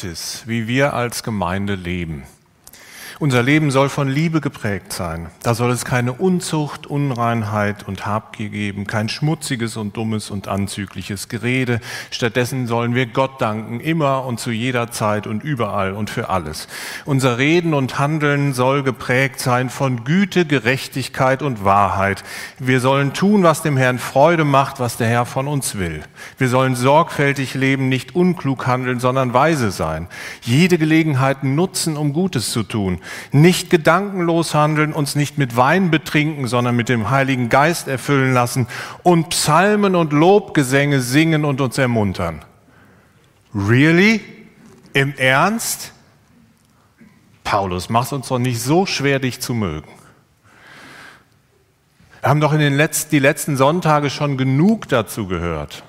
Practice, 0.00 0.44
wie 0.46 0.66
wir 0.66 0.94
als 0.94 1.22
Gemeinde 1.22 1.74
leben. 1.74 2.22
Unser 3.20 3.42
Leben 3.42 3.70
soll 3.70 3.90
von 3.90 4.08
Liebe 4.08 4.40
geprägt 4.40 4.94
sein. 4.94 5.26
Da 5.42 5.52
soll 5.52 5.72
es 5.72 5.84
keine 5.84 6.14
Unzucht, 6.14 6.86
Unreinheit 6.86 7.86
und 7.86 8.06
Habgier 8.06 8.48
geben, 8.48 8.86
kein 8.86 9.10
schmutziges 9.10 9.76
und 9.76 9.94
dummes 9.94 10.30
und 10.30 10.48
anzügliches 10.48 11.28
Gerede. 11.28 11.80
Stattdessen 12.10 12.66
sollen 12.66 12.94
wir 12.94 13.04
Gott 13.04 13.38
danken, 13.38 13.78
immer 13.80 14.24
und 14.24 14.40
zu 14.40 14.50
jeder 14.50 14.90
Zeit 14.90 15.26
und 15.26 15.44
überall 15.44 15.92
und 15.92 16.08
für 16.08 16.30
alles. 16.30 16.66
Unser 17.04 17.36
Reden 17.36 17.74
und 17.74 17.98
Handeln 17.98 18.54
soll 18.54 18.82
geprägt 18.82 19.38
sein 19.38 19.68
von 19.68 20.04
Güte, 20.04 20.46
Gerechtigkeit 20.46 21.42
und 21.42 21.62
Wahrheit. 21.62 22.24
Wir 22.58 22.80
sollen 22.80 23.12
tun, 23.12 23.42
was 23.42 23.60
dem 23.60 23.76
Herrn 23.76 23.98
Freude 23.98 24.46
macht, 24.46 24.80
was 24.80 24.96
der 24.96 25.08
Herr 25.08 25.26
von 25.26 25.46
uns 25.46 25.74
will. 25.76 26.02
Wir 26.38 26.48
sollen 26.48 26.74
sorgfältig 26.74 27.52
leben, 27.52 27.90
nicht 27.90 28.14
unklug 28.14 28.66
handeln, 28.66 28.98
sondern 28.98 29.34
weise 29.34 29.72
sein. 29.72 30.08
Jede 30.40 30.78
Gelegenheit 30.78 31.44
nutzen, 31.44 31.98
um 31.98 32.14
Gutes 32.14 32.50
zu 32.50 32.62
tun 32.62 32.98
nicht 33.32 33.70
gedankenlos 33.70 34.54
handeln, 34.54 34.92
uns 34.92 35.14
nicht 35.14 35.38
mit 35.38 35.56
Wein 35.56 35.90
betrinken, 35.90 36.46
sondern 36.46 36.76
mit 36.76 36.88
dem 36.88 37.10
Heiligen 37.10 37.48
Geist 37.48 37.88
erfüllen 37.88 38.34
lassen 38.34 38.66
und 39.02 39.30
Psalmen 39.30 39.94
und 39.94 40.12
Lobgesänge 40.12 41.00
singen 41.00 41.44
und 41.44 41.60
uns 41.60 41.78
ermuntern. 41.78 42.44
Really? 43.54 44.20
Im 44.92 45.14
Ernst? 45.16 45.92
Paulus, 47.44 47.88
mach's 47.88 48.12
uns 48.12 48.28
doch 48.28 48.38
nicht 48.38 48.60
so 48.60 48.86
schwer, 48.86 49.18
dich 49.18 49.40
zu 49.40 49.54
mögen. 49.54 49.88
Wir 52.20 52.28
haben 52.28 52.40
doch 52.40 52.52
in 52.52 52.60
den 52.60 52.76
letzten, 52.76 53.10
die 53.10 53.18
letzten 53.18 53.56
Sonntage 53.56 54.10
schon 54.10 54.36
genug 54.36 54.88
dazu 54.88 55.26
gehört. 55.26 55.84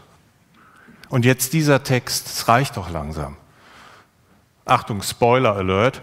Und 1.09 1.25
jetzt 1.25 1.51
dieser 1.51 1.83
Text, 1.83 2.27
es 2.27 2.47
reicht 2.47 2.77
doch 2.77 2.89
langsam. 2.89 3.35
Achtung, 4.71 5.01
Spoiler 5.01 5.55
Alert, 5.55 5.99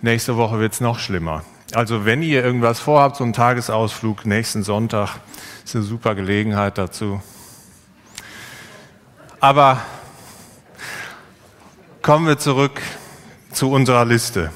nächste 0.00 0.36
Woche 0.36 0.60
wird 0.60 0.74
es 0.74 0.80
noch 0.80 1.00
schlimmer. 1.00 1.42
Also 1.74 2.04
wenn 2.04 2.22
ihr 2.22 2.44
irgendwas 2.44 2.78
vorhabt, 2.78 3.16
so 3.16 3.24
einen 3.24 3.32
Tagesausflug 3.32 4.26
nächsten 4.26 4.62
Sonntag, 4.62 5.16
ist 5.64 5.74
eine 5.74 5.84
super 5.84 6.14
Gelegenheit 6.14 6.78
dazu. 6.78 7.20
Aber 9.40 9.80
kommen 12.00 12.28
wir 12.28 12.38
zurück 12.38 12.80
zu 13.50 13.70
unserer 13.70 14.04
Liste. 14.04 14.52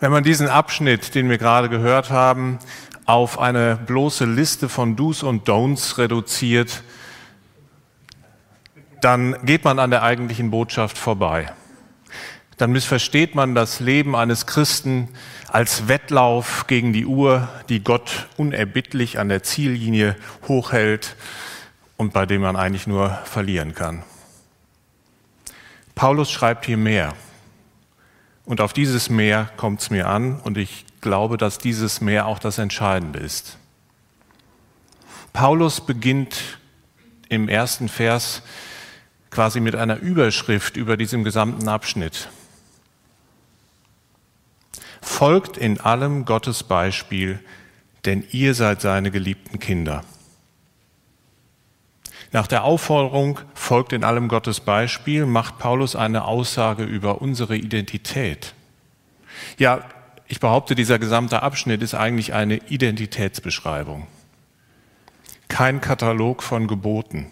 Wenn 0.00 0.10
man 0.10 0.24
diesen 0.24 0.48
Abschnitt, 0.48 1.14
den 1.14 1.28
wir 1.28 1.36
gerade 1.36 1.68
gehört 1.68 2.08
haben, 2.08 2.58
auf 3.04 3.38
eine 3.38 3.76
bloße 3.76 4.24
Liste 4.24 4.70
von 4.70 4.96
Do's 4.96 5.22
und 5.22 5.48
Don'ts 5.48 5.98
reduziert, 5.98 6.82
dann 9.04 9.36
geht 9.44 9.64
man 9.64 9.78
an 9.78 9.90
der 9.90 10.02
eigentlichen 10.02 10.50
Botschaft 10.50 10.96
vorbei. 10.96 11.52
Dann 12.56 12.72
missversteht 12.72 13.34
man 13.34 13.54
das 13.54 13.80
Leben 13.80 14.16
eines 14.16 14.46
Christen 14.46 15.08
als 15.48 15.88
Wettlauf 15.88 16.66
gegen 16.68 16.94
die 16.94 17.04
Uhr, 17.04 17.48
die 17.68 17.84
Gott 17.84 18.28
unerbittlich 18.38 19.18
an 19.18 19.28
der 19.28 19.42
Ziellinie 19.42 20.16
hochhält 20.48 21.16
und 21.98 22.14
bei 22.14 22.24
dem 22.24 22.40
man 22.40 22.56
eigentlich 22.56 22.86
nur 22.86 23.10
verlieren 23.24 23.74
kann. 23.74 24.02
Paulus 25.94 26.30
schreibt 26.30 26.64
hier 26.64 26.78
mehr. 26.78 27.12
Und 28.46 28.60
auf 28.60 28.72
dieses 28.72 29.10
Mehr 29.10 29.50
kommt 29.56 29.80
es 29.80 29.90
mir 29.90 30.06
an 30.06 30.40
und 30.40 30.56
ich 30.56 30.86
glaube, 31.02 31.36
dass 31.36 31.58
dieses 31.58 32.00
Mehr 32.00 32.26
auch 32.26 32.38
das 32.38 32.58
Entscheidende 32.58 33.18
ist. 33.18 33.58
Paulus 35.32 35.80
beginnt 35.84 36.58
im 37.28 37.48
ersten 37.48 37.88
Vers 37.88 38.42
quasi 39.34 39.58
mit 39.58 39.74
einer 39.74 39.98
Überschrift 39.98 40.76
über 40.76 40.96
diesem 40.96 41.24
gesamten 41.24 41.66
Abschnitt. 41.68 42.28
Folgt 45.02 45.56
in 45.56 45.80
allem 45.80 46.24
Gottes 46.24 46.62
Beispiel, 46.62 47.40
denn 48.04 48.24
ihr 48.30 48.54
seid 48.54 48.80
seine 48.80 49.10
geliebten 49.10 49.58
Kinder. 49.58 50.04
Nach 52.30 52.46
der 52.46 52.62
Aufforderung, 52.62 53.40
folgt 53.54 53.92
in 53.92 54.04
allem 54.04 54.28
Gottes 54.28 54.60
Beispiel, 54.60 55.26
macht 55.26 55.58
Paulus 55.58 55.96
eine 55.96 56.24
Aussage 56.24 56.84
über 56.84 57.20
unsere 57.20 57.56
Identität. 57.56 58.54
Ja, 59.58 59.84
ich 60.28 60.38
behaupte, 60.38 60.76
dieser 60.76 61.00
gesamte 61.00 61.42
Abschnitt 61.42 61.82
ist 61.82 61.94
eigentlich 61.94 62.34
eine 62.34 62.56
Identitätsbeschreibung. 62.56 64.06
Kein 65.48 65.80
Katalog 65.80 66.42
von 66.42 66.68
Geboten. 66.68 67.30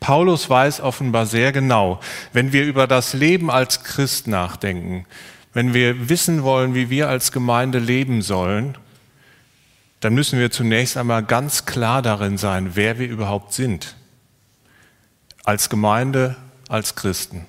Paulus 0.00 0.48
weiß 0.48 0.80
offenbar 0.80 1.26
sehr 1.26 1.52
genau, 1.52 2.00
wenn 2.32 2.52
wir 2.52 2.64
über 2.64 2.86
das 2.86 3.14
Leben 3.14 3.50
als 3.50 3.82
Christ 3.84 4.26
nachdenken, 4.26 5.06
wenn 5.54 5.74
wir 5.74 6.08
wissen 6.08 6.42
wollen, 6.42 6.74
wie 6.74 6.90
wir 6.90 7.08
als 7.08 7.32
Gemeinde 7.32 7.78
leben 7.78 8.22
sollen, 8.22 8.76
dann 10.00 10.14
müssen 10.14 10.38
wir 10.38 10.50
zunächst 10.50 10.96
einmal 10.96 11.24
ganz 11.24 11.66
klar 11.66 12.02
darin 12.02 12.38
sein, 12.38 12.70
wer 12.74 12.98
wir 12.98 13.08
überhaupt 13.08 13.52
sind. 13.52 13.96
Als 15.44 15.68
Gemeinde, 15.68 16.36
als 16.68 16.94
Christen. 16.94 17.46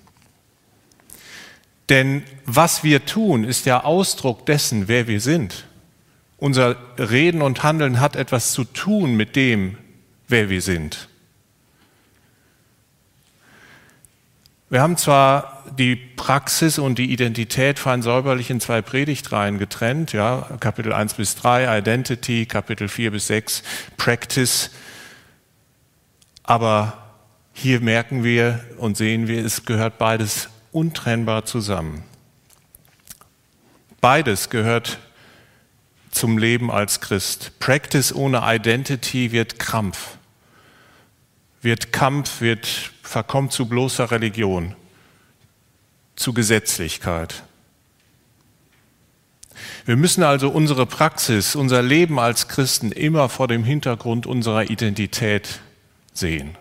Denn 1.90 2.24
was 2.46 2.84
wir 2.84 3.06
tun, 3.06 3.44
ist 3.44 3.66
ja 3.66 3.84
Ausdruck 3.84 4.46
dessen, 4.46 4.88
wer 4.88 5.08
wir 5.08 5.22
sind. 5.22 5.66
Unser 6.38 6.78
Reden 6.98 7.42
und 7.42 7.64
Handeln 7.64 8.00
hat 8.00 8.16
etwas 8.16 8.54
zu 8.54 8.64
tun 8.64 9.16
mit 9.16 9.36
dem, 9.36 9.78
wer 10.28 10.50
wir 10.50 10.62
sind. 10.62 11.09
Wir 14.72 14.84
haben 14.84 14.98
zwar 14.98 15.64
die 15.80 15.96
Praxis 15.96 16.78
und 16.78 17.00
die 17.00 17.12
Identität 17.12 17.80
fein 17.80 18.04
säuberlich 18.04 18.52
in 18.52 18.60
zwei 18.60 18.84
Predigtreihen 18.84 19.58
getrennt, 19.58 20.14
ja, 20.14 20.48
Kapitel 20.60 20.94
1 20.94 21.16
bis 21.16 21.36
3, 21.36 21.80
Identity, 21.80 22.46
Kapitel 22.46 22.88
4 22.88 23.10
bis 23.10 23.26
6, 23.28 23.64
Practice, 23.98 24.70
aber 26.44 26.98
hier 27.52 27.80
merken 27.80 28.24
wir 28.24 28.64
und 28.78 28.96
sehen 28.96 29.28
wir, 29.28 29.44
es 29.44 29.66
gehört 29.66 29.98
beides 29.98 30.50
untrennbar 30.72 31.46
zusammen. 31.46 32.04
Beides 34.02 34.52
gehört 34.52 35.00
zum 36.12 36.38
Leben 36.38 36.70
als 36.70 37.02
Christ. 37.02 37.54
Practice 37.60 38.14
ohne 38.14 38.44
Identity 38.46 39.32
wird 39.32 39.58
Krampf, 39.58 40.18
wird 41.64 41.92
Kampf, 41.92 42.42
wird 42.42 42.92
verkommt 43.10 43.52
zu 43.52 43.66
bloßer 43.66 44.12
Religion, 44.12 44.76
zu 46.16 46.32
Gesetzlichkeit. 46.32 47.42
Wir 49.86 49.96
müssen 49.96 50.22
also 50.22 50.50
unsere 50.50 50.86
Praxis, 50.86 51.56
unser 51.56 51.82
Leben 51.82 52.20
als 52.20 52.48
Christen 52.48 52.92
immer 52.92 53.28
vor 53.28 53.48
dem 53.48 53.64
Hintergrund 53.64 54.28
unserer 54.28 54.70
Identität 54.70 55.60
sehen. 56.14 56.56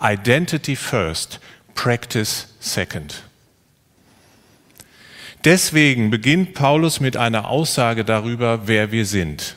Identity 0.00 0.76
first, 0.76 1.40
practice 1.74 2.54
second. 2.60 3.24
Deswegen 5.44 6.10
beginnt 6.10 6.54
Paulus 6.54 7.00
mit 7.00 7.16
einer 7.16 7.48
Aussage 7.48 8.04
darüber, 8.04 8.68
wer 8.68 8.92
wir 8.92 9.06
sind. 9.06 9.56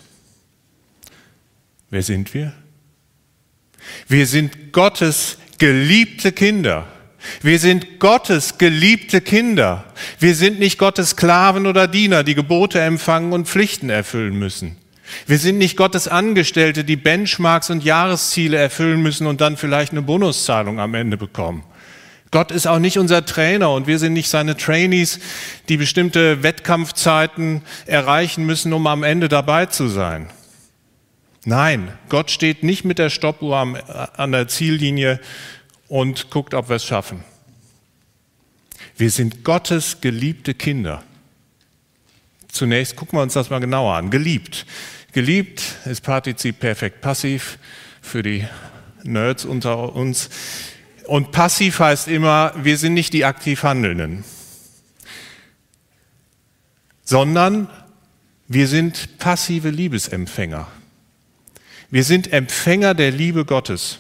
Wer 1.92 2.02
sind 2.02 2.34
wir? 2.34 2.54
Wir 4.08 4.26
sind 4.26 4.72
Gottes 4.72 5.38
geliebte 5.64 6.34
Kinder. 6.34 6.84
Wir 7.42 7.58
sind 7.58 8.02
Gottes 8.02 8.58
geliebte 8.58 9.22
Kinder. 9.22 9.86
Wir 10.20 10.36
sind 10.36 10.60
nicht 10.60 10.78
Gottes 10.78 11.12
Sklaven 11.12 11.68
oder 11.68 11.88
Diener, 11.88 12.26
die 12.26 12.36
Gebote 12.36 12.82
empfangen 12.82 13.32
und 13.32 13.48
Pflichten 13.48 13.90
erfüllen 13.90 14.38
müssen. 14.38 14.76
Wir 15.26 15.38
sind 15.38 15.60
nicht 15.60 15.78
Gottes 15.78 16.10
Angestellte, 16.10 16.84
die 16.84 16.98
Benchmarks 16.98 17.70
und 17.70 17.82
Jahresziele 17.86 18.58
erfüllen 18.58 19.02
müssen 19.02 19.26
und 19.26 19.40
dann 19.40 19.56
vielleicht 19.56 19.94
eine 19.94 20.02
Bonuszahlung 20.02 20.82
am 20.82 20.96
Ende 20.96 21.16
bekommen. 21.16 21.64
Gott 22.30 22.52
ist 22.52 22.68
auch 22.68 22.80
nicht 22.80 22.98
unser 22.98 23.26
Trainer 23.26 23.72
und 23.72 23.88
wir 23.88 24.00
sind 24.00 24.12
nicht 24.12 24.28
seine 24.28 24.58
Trainees, 24.58 25.22
die 25.70 25.78
bestimmte 25.78 26.44
Wettkampfzeiten 26.44 27.62
erreichen 27.86 28.46
müssen, 28.46 28.74
um 28.74 28.86
am 28.86 29.04
Ende 29.04 29.30
dabei 29.30 29.68
zu 29.68 29.88
sein. 29.88 30.28
Nein, 31.46 31.92
Gott 32.08 32.32
steht 32.32 32.64
nicht 32.64 32.86
mit 32.86 33.00
der 33.00 33.10
Stoppuhr 33.10 33.58
an 33.58 34.32
der 34.32 34.48
Ziellinie 34.48 35.20
und 35.88 36.30
guckt, 36.30 36.54
ob 36.54 36.70
wir 36.70 36.78
es 36.78 36.86
schaffen. 36.86 37.24
Wir 38.96 39.10
sind 39.12 39.44
Gottes 39.44 40.00
geliebte 40.00 40.54
Kinder. 40.54 41.04
Zunächst 42.48 42.96
gucken 42.96 43.18
wir 43.18 43.24
uns 43.24 43.34
das 43.34 43.50
mal 43.50 43.60
genauer 43.60 43.96
an. 43.96 44.10
Geliebt. 44.10 44.66
Geliebt 45.12 45.62
ist 45.86 46.02
Partizip 46.02 46.60
perfekt 46.60 47.02
passiv 47.02 47.58
für 48.02 48.24
die 48.24 48.48
Nerds 49.04 49.44
unter 49.44 49.96
uns. 49.96 50.30
Und 51.06 51.32
passiv 51.32 51.80
heißt 51.80 52.08
immer, 52.08 52.54
wir 52.56 52.78
sind 52.78 52.94
nicht 52.94 53.12
die 53.14 53.26
aktiv 53.26 53.64
Handelnden, 53.64 54.24
sondern 57.04 57.70
wir 58.48 58.68
sind 58.68 59.18
passive 59.18 59.70
Liebesempfänger. 59.70 60.68
Wir 61.94 62.04
sind 62.04 62.34
Empfänger 62.34 62.96
der 62.96 63.12
Liebe 63.12 63.46
Gottes. 63.46 64.00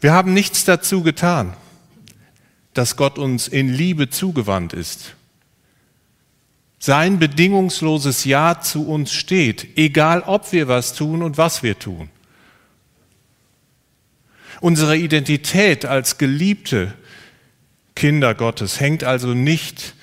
Wir 0.00 0.14
haben 0.14 0.32
nichts 0.32 0.64
dazu 0.64 1.02
getan, 1.02 1.54
dass 2.72 2.96
Gott 2.96 3.18
uns 3.18 3.46
in 3.46 3.68
Liebe 3.68 4.08
zugewandt 4.08 4.72
ist. 4.72 5.14
Sein 6.78 7.18
bedingungsloses 7.18 8.24
Ja 8.24 8.62
zu 8.62 8.88
uns 8.88 9.12
steht, 9.12 9.76
egal 9.76 10.22
ob 10.22 10.50
wir 10.52 10.66
was 10.66 10.94
tun 10.94 11.22
und 11.22 11.36
was 11.36 11.62
wir 11.62 11.78
tun. 11.78 12.08
Unsere 14.62 14.96
Identität 14.96 15.84
als 15.84 16.16
geliebte 16.16 16.94
Kinder 17.94 18.34
Gottes 18.34 18.80
hängt 18.80 19.04
also 19.04 19.34
nicht 19.34 19.94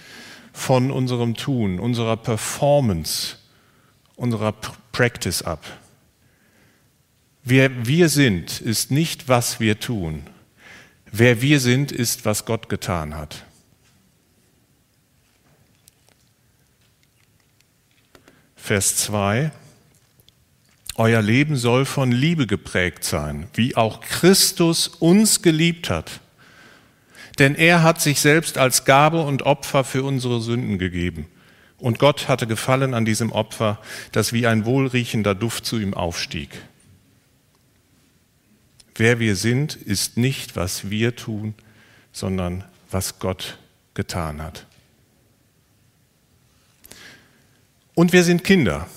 von 0.53 0.91
unserem 0.91 1.33
Tun, 1.33 1.79
unserer 1.79 2.15
Performance, 2.15 3.37
unserer 4.15 4.51
Practice 4.91 5.41
ab. 5.41 5.78
Wer 7.43 7.87
wir 7.87 8.09
sind, 8.09 8.61
ist 8.61 8.91
nicht, 8.91 9.27
was 9.27 9.59
wir 9.59 9.79
tun. 9.79 10.23
Wer 11.11 11.41
wir 11.41 11.59
sind, 11.59 11.91
ist, 11.91 12.25
was 12.25 12.45
Gott 12.45 12.69
getan 12.69 13.15
hat. 13.15 13.45
Vers 18.55 18.97
2. 18.97 19.51
Euer 20.95 21.21
Leben 21.21 21.55
soll 21.55 21.85
von 21.85 22.11
Liebe 22.11 22.45
geprägt 22.45 23.03
sein, 23.03 23.47
wie 23.53 23.75
auch 23.75 24.01
Christus 24.01 24.87
uns 24.87 25.41
geliebt 25.41 25.89
hat. 25.89 26.19
Denn 27.39 27.55
er 27.55 27.83
hat 27.83 28.01
sich 28.01 28.19
selbst 28.19 28.57
als 28.57 28.83
Gabe 28.83 29.21
und 29.21 29.43
Opfer 29.43 29.85
für 29.85 30.03
unsere 30.03 30.41
Sünden 30.41 30.77
gegeben. 30.77 31.25
Und 31.77 31.97
Gott 31.97 32.27
hatte 32.27 32.47
gefallen 32.47 32.93
an 32.93 33.05
diesem 33.05 33.31
Opfer, 33.31 33.79
das 34.11 34.33
wie 34.33 34.45
ein 34.45 34.65
wohlriechender 34.65 35.33
Duft 35.33 35.65
zu 35.65 35.79
ihm 35.79 35.93
aufstieg. 35.93 36.49
Wer 38.99 39.19
wir 39.19 39.37
sind, 39.37 39.75
ist 39.75 40.17
nicht, 40.17 40.57
was 40.57 40.89
wir 40.89 41.15
tun, 41.15 41.55
sondern 42.11 42.65
was 42.91 43.19
Gott 43.19 43.57
getan 43.93 44.41
hat. 44.41 44.65
Und 47.95 48.11
wir 48.11 48.23
sind 48.23 48.43
Kinder 48.43 48.87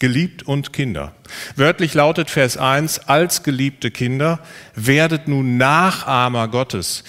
geliebt 0.00 0.42
und 0.42 0.72
Kinder. 0.72 1.14
Wörtlich 1.56 1.94
lautet 1.94 2.30
Vers 2.30 2.56
1, 2.56 3.00
als 3.00 3.42
geliebte 3.42 3.90
Kinder, 3.90 4.40
werdet 4.74 5.28
nun 5.28 5.56
Nachahmer 5.56 6.48
Gottes. 6.48 7.04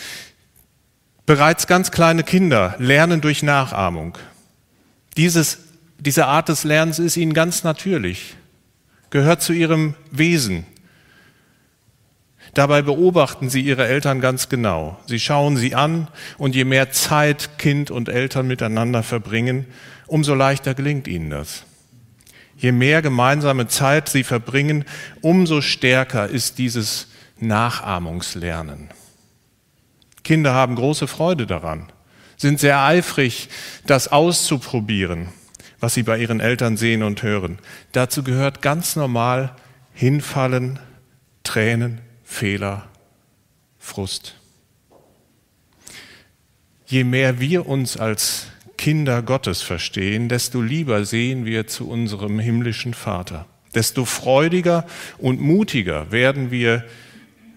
Bereits 1.25 1.65
ganz 1.67 1.91
kleine 1.91 2.23
Kinder 2.23 2.75
lernen 2.77 3.21
durch 3.21 3.43
Nachahmung. 3.43 4.17
Dieses, 5.17 5.59
diese 5.99 6.27
Art 6.27 6.49
des 6.49 6.63
Lernens 6.63 6.99
ist 6.99 7.17
ihnen 7.17 7.33
ganz 7.33 7.63
natürlich, 7.63 8.35
gehört 9.09 9.41
zu 9.41 9.53
ihrem 9.53 9.95
Wesen. 10.11 10.65
Dabei 12.53 12.81
beobachten 12.81 13.50
sie 13.50 13.62
ihre 13.62 13.88
Eltern 13.88 14.19
ganz 14.19 14.50
genau. 14.50 15.00
Sie 15.07 15.19
schauen 15.19 15.56
sie 15.56 15.74
an 15.74 16.09
und 16.38 16.53
je 16.53 16.65
mehr 16.65 16.92
Zeit 16.92 17.57
Kind 17.57 17.92
und 17.92 18.09
Eltern 18.09 18.48
miteinander 18.48 19.03
verbringen, 19.03 19.65
umso 20.07 20.36
leichter 20.36 20.74
gelingt 20.74 21.07
ihnen 21.07 21.30
das. 21.30 21.63
Je 22.57 22.74
mehr 22.74 23.01
gemeinsame 23.01 23.68
Zeit 23.68 24.09
sie 24.09 24.24
verbringen, 24.24 24.86
umso 25.21 25.62
stärker 25.62 26.27
ist 26.27 26.57
dieses 26.57 27.07
Nachahmungslernen. 27.39 28.89
Kinder 30.24 30.53
haben 30.53 30.75
große 30.75 31.07
Freude 31.07 31.48
daran, 31.48 31.92
sind 32.38 32.59
sehr 32.59 32.83
eifrig, 32.83 33.50
das 33.88 34.09
auszuprobieren, 34.09 35.30
was 35.80 35.94
sie 35.94 36.03
bei 36.03 36.19
ihren 36.19 36.39
Eltern 36.39 36.77
sehen 36.77 37.01
und 37.01 37.24
hören. 37.24 37.57
Dazu 37.94 38.24
gehört 38.24 38.62
ganz 38.62 38.95
normal 38.95 39.56
Hinfallen, 39.94 40.80
Tränen, 41.44 42.01
Fehler, 42.31 42.88
Frust. 43.78 44.36
Je 46.88 47.04
mehr 47.04 47.39
wir 47.39 47.68
uns 47.68 47.98
als 47.98 48.48
Kinder 48.78 49.22
Gottes 49.22 49.62
verstehen, 49.62 50.28
desto 50.28 50.60
lieber 50.62 51.06
sehen 51.06 51.45
wir 51.45 51.68
zu 51.68 51.88
unserem 51.88 52.39
himmlischen 52.39 52.95
Vater. 52.95 53.45
Desto 53.75 54.06
freudiger 54.06 54.88
und 55.19 55.39
mutiger 55.39 56.12
werden 56.12 56.50
wir 56.50 56.86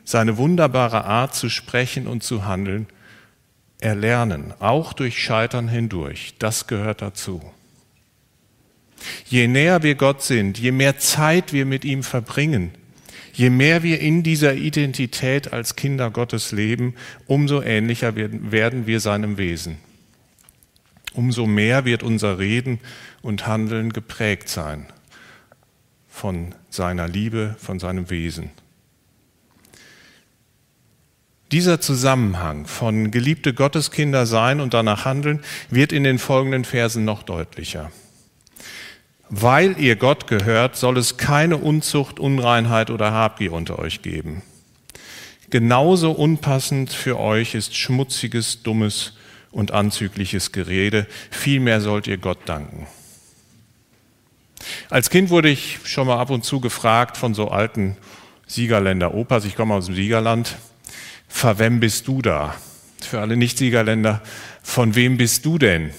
seine 0.04 0.36
wunderbare 0.36 1.04
Art 1.04 1.34
zu 1.34 1.48
sprechen 1.48 2.06
und 2.06 2.22
zu 2.22 2.44
handeln 2.44 2.88
erlernen, 3.80 4.52
auch 4.58 4.92
durch 4.92 5.22
Scheitern 5.22 5.68
hindurch. 5.68 6.34
Das 6.40 6.66
gehört 6.66 7.00
dazu. 7.00 7.40
Je 9.26 9.46
näher 9.46 9.82
wir 9.82 9.94
Gott 9.94 10.22
sind, 10.22 10.58
je 10.58 10.72
mehr 10.72 10.98
Zeit 10.98 11.52
wir 11.52 11.64
mit 11.64 11.86
ihm 11.86 12.02
verbringen, 12.02 12.72
je 13.34 13.50
mehr 13.50 13.82
wir 13.82 14.00
in 14.00 14.22
dieser 14.22 14.54
Identität 14.54 15.52
als 15.52 15.76
Kinder 15.76 16.10
Gottes 16.10 16.52
leben, 16.52 16.94
umso 17.26 17.60
ähnlicher 17.60 18.16
werden 18.16 18.86
wir 18.86 19.00
seinem 19.00 19.36
Wesen 19.36 19.76
umso 21.14 21.46
mehr 21.46 21.84
wird 21.84 22.02
unser 22.02 22.38
Reden 22.38 22.80
und 23.22 23.46
Handeln 23.46 23.92
geprägt 23.92 24.48
sein 24.48 24.86
von 26.08 26.54
seiner 26.70 27.08
Liebe, 27.08 27.56
von 27.58 27.78
seinem 27.80 28.10
Wesen. 28.10 28.50
Dieser 31.50 31.80
Zusammenhang 31.80 32.66
von 32.66 33.10
geliebte 33.10 33.54
Gotteskinder 33.54 34.26
sein 34.26 34.60
und 34.60 34.74
danach 34.74 35.04
handeln 35.04 35.40
wird 35.70 35.92
in 35.92 36.04
den 36.04 36.18
folgenden 36.18 36.64
Versen 36.64 37.04
noch 37.04 37.22
deutlicher. 37.22 37.90
Weil 39.30 39.78
ihr 39.80 39.96
Gott 39.96 40.26
gehört, 40.26 40.76
soll 40.76 40.98
es 40.98 41.16
keine 41.16 41.56
Unzucht, 41.56 42.20
Unreinheit 42.20 42.90
oder 42.90 43.12
Habgier 43.12 43.52
unter 43.52 43.78
euch 43.78 44.02
geben. 44.02 44.42
Genauso 45.50 46.10
unpassend 46.10 46.90
für 46.90 47.18
euch 47.18 47.54
ist 47.54 47.76
schmutziges, 47.76 48.62
dummes 48.62 49.14
und 49.50 49.70
anzügliches 49.70 50.52
Gerede. 50.52 51.06
Vielmehr 51.30 51.80
sollt 51.80 52.06
ihr 52.06 52.18
Gott 52.18 52.38
danken. 52.46 52.86
Als 54.90 55.10
Kind 55.10 55.30
wurde 55.30 55.48
ich 55.48 55.78
schon 55.84 56.06
mal 56.06 56.18
ab 56.18 56.30
und 56.30 56.44
zu 56.44 56.60
gefragt 56.60 57.16
von 57.16 57.34
so 57.34 57.48
alten 57.48 57.96
Siegerländer 58.46 59.14
Opas, 59.14 59.44
ich 59.44 59.56
komme 59.56 59.74
aus 59.74 59.86
dem 59.86 59.94
Siegerland, 59.94 60.56
für 61.28 61.58
wem 61.58 61.80
bist 61.80 62.06
du 62.08 62.22
da? 62.22 62.54
Für 63.00 63.20
alle 63.20 63.36
Nicht-Siegerländer, 63.36 64.22
von 64.62 64.94
wem 64.94 65.16
bist 65.16 65.44
du 65.44 65.58
denn? 65.58 65.92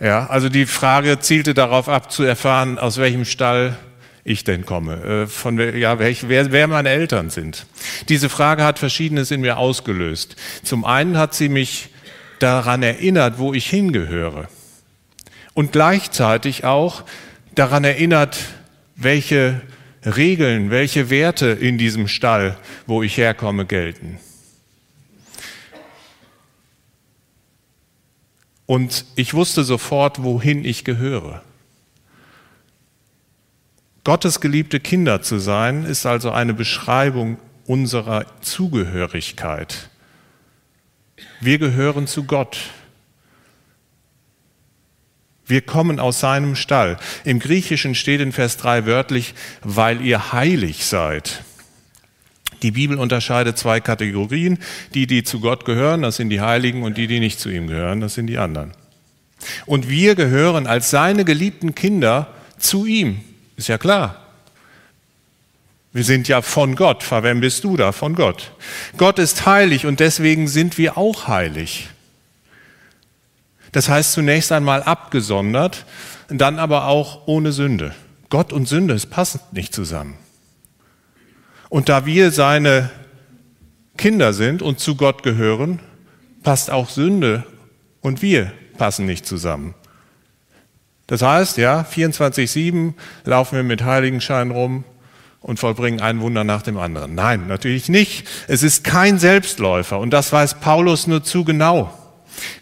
Ja, 0.00 0.26
also 0.26 0.48
die 0.48 0.66
Frage 0.66 1.20
zielte 1.20 1.54
darauf 1.54 1.88
ab, 1.88 2.12
zu 2.12 2.22
erfahren, 2.22 2.78
aus 2.78 2.98
welchem 2.98 3.24
Stall 3.24 3.76
ich 4.24 4.44
denn 4.44 4.66
komme, 4.66 5.02
äh, 5.04 5.26
von 5.26 5.58
ja, 5.78 5.98
welch, 5.98 6.28
wer, 6.28 6.50
wer 6.52 6.66
meine 6.66 6.90
Eltern 6.90 7.30
sind. 7.30 7.66
Diese 8.08 8.28
Frage 8.28 8.64
hat 8.64 8.78
Verschiedenes 8.78 9.30
in 9.30 9.40
mir 9.40 9.56
ausgelöst. 9.56 10.36
Zum 10.64 10.84
einen 10.84 11.16
hat 11.16 11.32
sie 11.32 11.48
mich 11.48 11.90
daran 12.40 12.82
erinnert, 12.82 13.38
wo 13.38 13.54
ich 13.54 13.70
hingehöre. 13.70 14.48
Und 15.54 15.72
gleichzeitig 15.72 16.64
auch 16.64 17.04
daran 17.54 17.84
erinnert, 17.84 18.36
welche 18.96 19.62
Regeln, 20.04 20.70
welche 20.70 21.08
Werte 21.08 21.46
in 21.46 21.78
diesem 21.78 22.08
Stall, 22.08 22.56
wo 22.86 23.02
ich 23.02 23.16
herkomme, 23.16 23.64
gelten. 23.64 24.18
Und 28.66 29.04
ich 29.14 29.34
wusste 29.34 29.64
sofort, 29.64 30.22
wohin 30.22 30.64
ich 30.64 30.84
gehöre. 30.84 31.42
Gottes 34.04 34.40
geliebte 34.40 34.80
Kinder 34.80 35.22
zu 35.22 35.38
sein, 35.38 35.84
ist 35.84 36.06
also 36.06 36.30
eine 36.30 36.54
Beschreibung 36.54 37.38
unserer 37.66 38.26
Zugehörigkeit 38.40 39.88
wir 41.40 41.58
gehören 41.58 42.06
zu 42.06 42.24
Gott. 42.24 42.58
Wir 45.46 45.60
kommen 45.60 46.00
aus 46.00 46.20
seinem 46.20 46.56
Stall. 46.56 46.98
Im 47.24 47.38
Griechischen 47.38 47.94
steht 47.94 48.20
in 48.20 48.32
Vers 48.32 48.56
3 48.56 48.84
wörtlich, 48.86 49.34
weil 49.62 50.00
ihr 50.00 50.32
heilig 50.32 50.86
seid. 50.86 51.44
Die 52.62 52.70
Bibel 52.70 52.98
unterscheidet 52.98 53.58
zwei 53.58 53.80
Kategorien. 53.80 54.58
Die, 54.94 55.06
die 55.06 55.24
zu 55.24 55.40
Gott 55.40 55.64
gehören, 55.64 56.02
das 56.02 56.16
sind 56.16 56.30
die 56.30 56.40
Heiligen, 56.40 56.82
und 56.82 56.96
die, 56.96 57.06
die 57.06 57.20
nicht 57.20 57.40
zu 57.40 57.48
ihm 57.48 57.66
gehören, 57.66 58.00
das 58.00 58.14
sind 58.14 58.26
die 58.26 58.38
anderen. 58.38 58.72
Und 59.66 59.88
wir 59.88 60.14
gehören 60.14 60.66
als 60.66 60.90
seine 60.90 61.24
geliebten 61.24 61.74
Kinder 61.74 62.28
zu 62.58 62.86
ihm. 62.86 63.20
Ist 63.56 63.68
ja 63.68 63.78
klar. 63.78 64.22
Wir 65.92 66.04
sind 66.04 66.28
ja 66.28 66.42
von 66.42 66.76
Gott. 66.76 67.10
Wem 67.10 67.40
bist 67.40 67.64
du 67.64 67.76
da? 67.76 67.92
Von 67.92 68.14
Gott. 68.14 68.52
Gott 68.98 69.18
ist 69.18 69.46
heilig 69.46 69.86
und 69.86 70.00
deswegen 70.00 70.46
sind 70.48 70.76
wir 70.76 70.98
auch 70.98 71.26
heilig. 71.28 71.88
Das 73.72 73.88
heißt 73.88 74.12
zunächst 74.12 74.52
einmal 74.52 74.82
abgesondert, 74.82 75.84
dann 76.28 76.58
aber 76.58 76.86
auch 76.86 77.26
ohne 77.26 77.52
Sünde. 77.52 77.94
Gott 78.28 78.52
und 78.52 78.66
Sünde, 78.66 78.94
es 78.94 79.06
passen 79.06 79.40
nicht 79.52 79.74
zusammen. 79.74 80.18
Und 81.76 81.90
da 81.90 82.06
wir 82.06 82.30
seine 82.30 82.88
Kinder 83.98 84.32
sind 84.32 84.62
und 84.62 84.80
zu 84.80 84.94
Gott 84.96 85.22
gehören, 85.22 85.78
passt 86.42 86.70
auch 86.70 86.88
Sünde 86.88 87.44
und 88.00 88.22
wir 88.22 88.50
passen 88.78 89.04
nicht 89.04 89.26
zusammen. 89.26 89.74
Das 91.06 91.20
heißt, 91.20 91.58
ja, 91.58 91.82
24-7 91.82 92.94
laufen 93.26 93.56
wir 93.56 93.62
mit 93.62 93.84
Heiligenschein 93.84 94.52
rum 94.52 94.84
und 95.42 95.58
vollbringen 95.58 96.00
ein 96.00 96.22
Wunder 96.22 96.44
nach 96.44 96.62
dem 96.62 96.78
anderen. 96.78 97.14
Nein, 97.14 97.46
natürlich 97.46 97.90
nicht. 97.90 98.26
Es 98.48 98.62
ist 98.62 98.82
kein 98.82 99.18
Selbstläufer 99.18 99.98
und 99.98 100.14
das 100.14 100.32
weiß 100.32 100.60
Paulus 100.60 101.06
nur 101.06 101.24
zu 101.24 101.44
genau. 101.44 101.92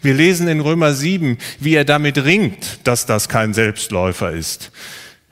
Wir 0.01 0.13
lesen 0.13 0.49
in 0.49 0.59
Römer 0.59 0.93
7, 0.93 1.37
wie 1.61 1.75
er 1.75 1.85
damit 1.85 2.25
ringt, 2.25 2.85
dass 2.85 3.05
das 3.05 3.29
kein 3.29 3.53
Selbstläufer 3.53 4.31
ist. 4.31 4.73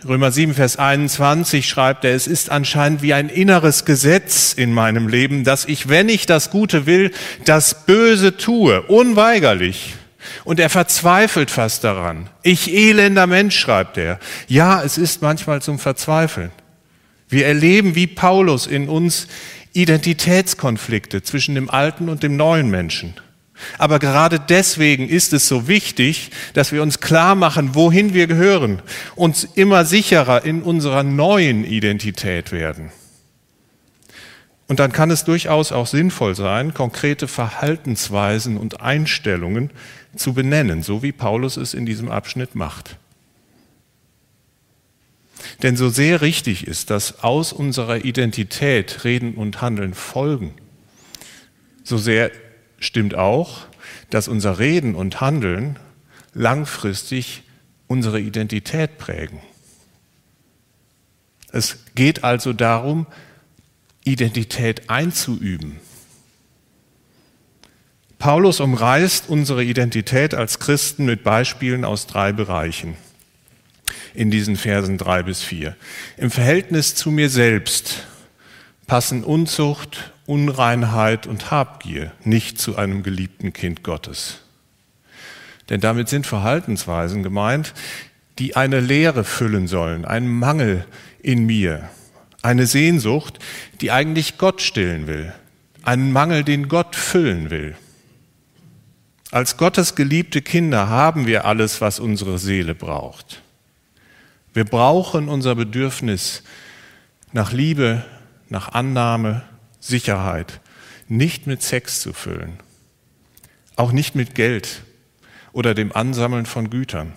Römer 0.05 0.31
7, 0.31 0.53
Vers 0.53 0.77
21 0.77 1.67
schreibt 1.67 2.03
er, 2.03 2.13
es 2.13 2.27
ist 2.27 2.50
anscheinend 2.50 3.01
wie 3.01 3.13
ein 3.13 3.29
inneres 3.29 3.86
Gesetz 3.86 4.51
in 4.51 4.74
meinem 4.74 5.07
Leben, 5.07 5.45
dass 5.45 5.63
ich, 5.65 5.88
wenn 5.88 6.10
ich 6.10 6.25
das 6.25 6.50
Gute 6.50 6.86
will, 6.86 7.12
das 7.45 7.86
Böse 7.86 8.36
tue, 8.36 8.81
unweigerlich. 8.81 9.95
Und 10.43 10.60
er 10.60 10.69
verzweifelt 10.69 11.51
fast 11.51 11.83
daran. 11.83 12.29
Ich 12.41 12.74
elender 12.74 13.27
Mensch, 13.27 13.57
schreibt 13.57 13.98
er. 13.98 14.19
Ja, 14.48 14.81
es 14.83 14.98
ist 14.98 15.22
manchmal 15.22 15.62
zum 15.62 15.79
Verzweifeln. 15.79 16.51
Wir 17.29 17.48
erleben 17.48 17.95
wie 17.95 18.07
Paulus 18.07 18.67
in 18.67 18.89
uns 18.89 19.27
Identitätskonflikte 19.74 21.24
zwischen 21.24 21.55
dem 21.55 21.69
alten 21.69 22.10
und 22.10 22.24
dem 22.24 22.36
neuen 22.36 22.69
Menschen. 22.69 23.15
Aber 23.77 24.00
gerade 24.00 24.39
deswegen 24.39 25.07
ist 25.07 25.33
es 25.33 25.48
so 25.48 25.67
wichtig, 25.67 26.31
dass 26.53 26.72
wir 26.72 26.81
uns 26.81 27.00
klar 27.00 27.36
machen, 27.36 27.75
wohin 27.75 28.13
wir 28.13 28.27
gehören, 28.27 28.81
uns 29.15 29.43
immer 29.43 29.86
sicherer 29.86 30.43
in 30.43 30.63
unserer 30.63 31.03
neuen 31.03 31.63
Identität 31.63 32.51
werden. 32.51 32.91
Und 34.67 34.79
dann 34.79 34.91
kann 34.91 35.12
es 35.12 35.24
durchaus 35.24 35.72
auch 35.72 35.88
sinnvoll 35.88 36.36
sein, 36.36 36.74
konkrete 36.74 37.27
Verhaltensweisen 37.27 38.57
und 38.57 38.81
Einstellungen 38.81 39.69
zu 40.15 40.33
benennen, 40.33 40.83
so 40.83 41.03
wie 41.03 41.12
Paulus 41.12 41.57
es 41.57 41.74
in 41.74 41.86
diesem 41.86 42.10
Abschnitt 42.10 42.55
macht. 42.55 42.98
Denn 45.62 45.75
so 45.75 45.89
sehr 45.89 46.22
richtig 46.22 46.67
ist, 46.67 46.89
dass 46.89 47.24
aus 47.24 47.53
unserer 47.53 48.05
Identität 48.05 49.03
Reden 49.03 49.36
und 49.36 49.62
Handeln 49.62 49.93
folgen, 49.93 50.53
so 51.83 51.98
sehr 51.98 52.31
stimmt 52.83 53.15
auch, 53.15 53.61
dass 54.09 54.27
unser 54.27 54.59
Reden 54.59 54.95
und 54.95 55.21
Handeln 55.21 55.79
langfristig 56.33 57.43
unsere 57.87 58.19
Identität 58.19 58.97
prägen. 58.97 59.39
Es 61.51 61.77
geht 61.95 62.23
also 62.23 62.53
darum, 62.53 63.05
Identität 64.03 64.89
einzuüben. 64.89 65.79
Paulus 68.17 68.59
umreißt 68.59 69.29
unsere 69.29 69.63
Identität 69.63 70.33
als 70.33 70.59
Christen 70.59 71.05
mit 71.05 71.23
Beispielen 71.23 71.85
aus 71.85 72.07
drei 72.07 72.31
Bereichen 72.31 72.97
in 74.13 74.31
diesen 74.31 74.57
Versen 74.57 74.97
drei 74.97 75.23
bis 75.23 75.41
vier. 75.41 75.75
Im 76.17 76.31
Verhältnis 76.31 76.95
zu 76.95 77.11
mir 77.11 77.29
selbst 77.29 78.05
passen 78.87 79.23
Unzucht, 79.23 80.13
Unreinheit 80.25 81.27
und 81.27 81.51
Habgier 81.51 82.11
nicht 82.23 82.59
zu 82.59 82.77
einem 82.77 83.03
geliebten 83.03 83.53
Kind 83.53 83.83
Gottes. 83.83 84.39
Denn 85.69 85.81
damit 85.81 86.09
sind 86.09 86.27
Verhaltensweisen 86.27 87.23
gemeint, 87.23 87.73
die 88.39 88.55
eine 88.55 88.79
Leere 88.79 89.23
füllen 89.23 89.67
sollen, 89.67 90.05
einen 90.05 90.27
Mangel 90.27 90.85
in 91.21 91.45
mir, 91.45 91.89
eine 92.41 92.67
Sehnsucht, 92.67 93.39
die 93.81 93.91
eigentlich 93.91 94.37
Gott 94.37 94.61
stillen 94.61 95.07
will, 95.07 95.33
einen 95.83 96.11
Mangel, 96.11 96.43
den 96.43 96.67
Gott 96.67 96.95
füllen 96.95 97.49
will. 97.49 97.75
Als 99.31 99.57
Gottes 99.57 99.95
geliebte 99.95 100.41
Kinder 100.41 100.89
haben 100.89 101.25
wir 101.25 101.45
alles, 101.45 101.81
was 101.81 101.99
unsere 101.99 102.37
Seele 102.37 102.75
braucht. 102.75 103.41
Wir 104.53 104.65
brauchen 104.65 105.29
unser 105.29 105.55
Bedürfnis 105.55 106.43
nach 107.31 107.51
Liebe, 107.51 108.05
nach 108.53 108.69
Annahme, 108.69 109.41
Sicherheit 109.79 110.62
nicht 111.10 111.48
mit 111.48 111.62
Sex 111.63 112.00
zu 112.01 112.13
füllen, 112.13 112.60
auch 113.75 113.91
nicht 113.91 114.15
mit 114.15 114.36
Geld 114.36 114.83
oder 115.51 115.74
dem 115.74 115.91
Ansammeln 115.91 116.45
von 116.45 116.69
Gütern. 116.69 117.13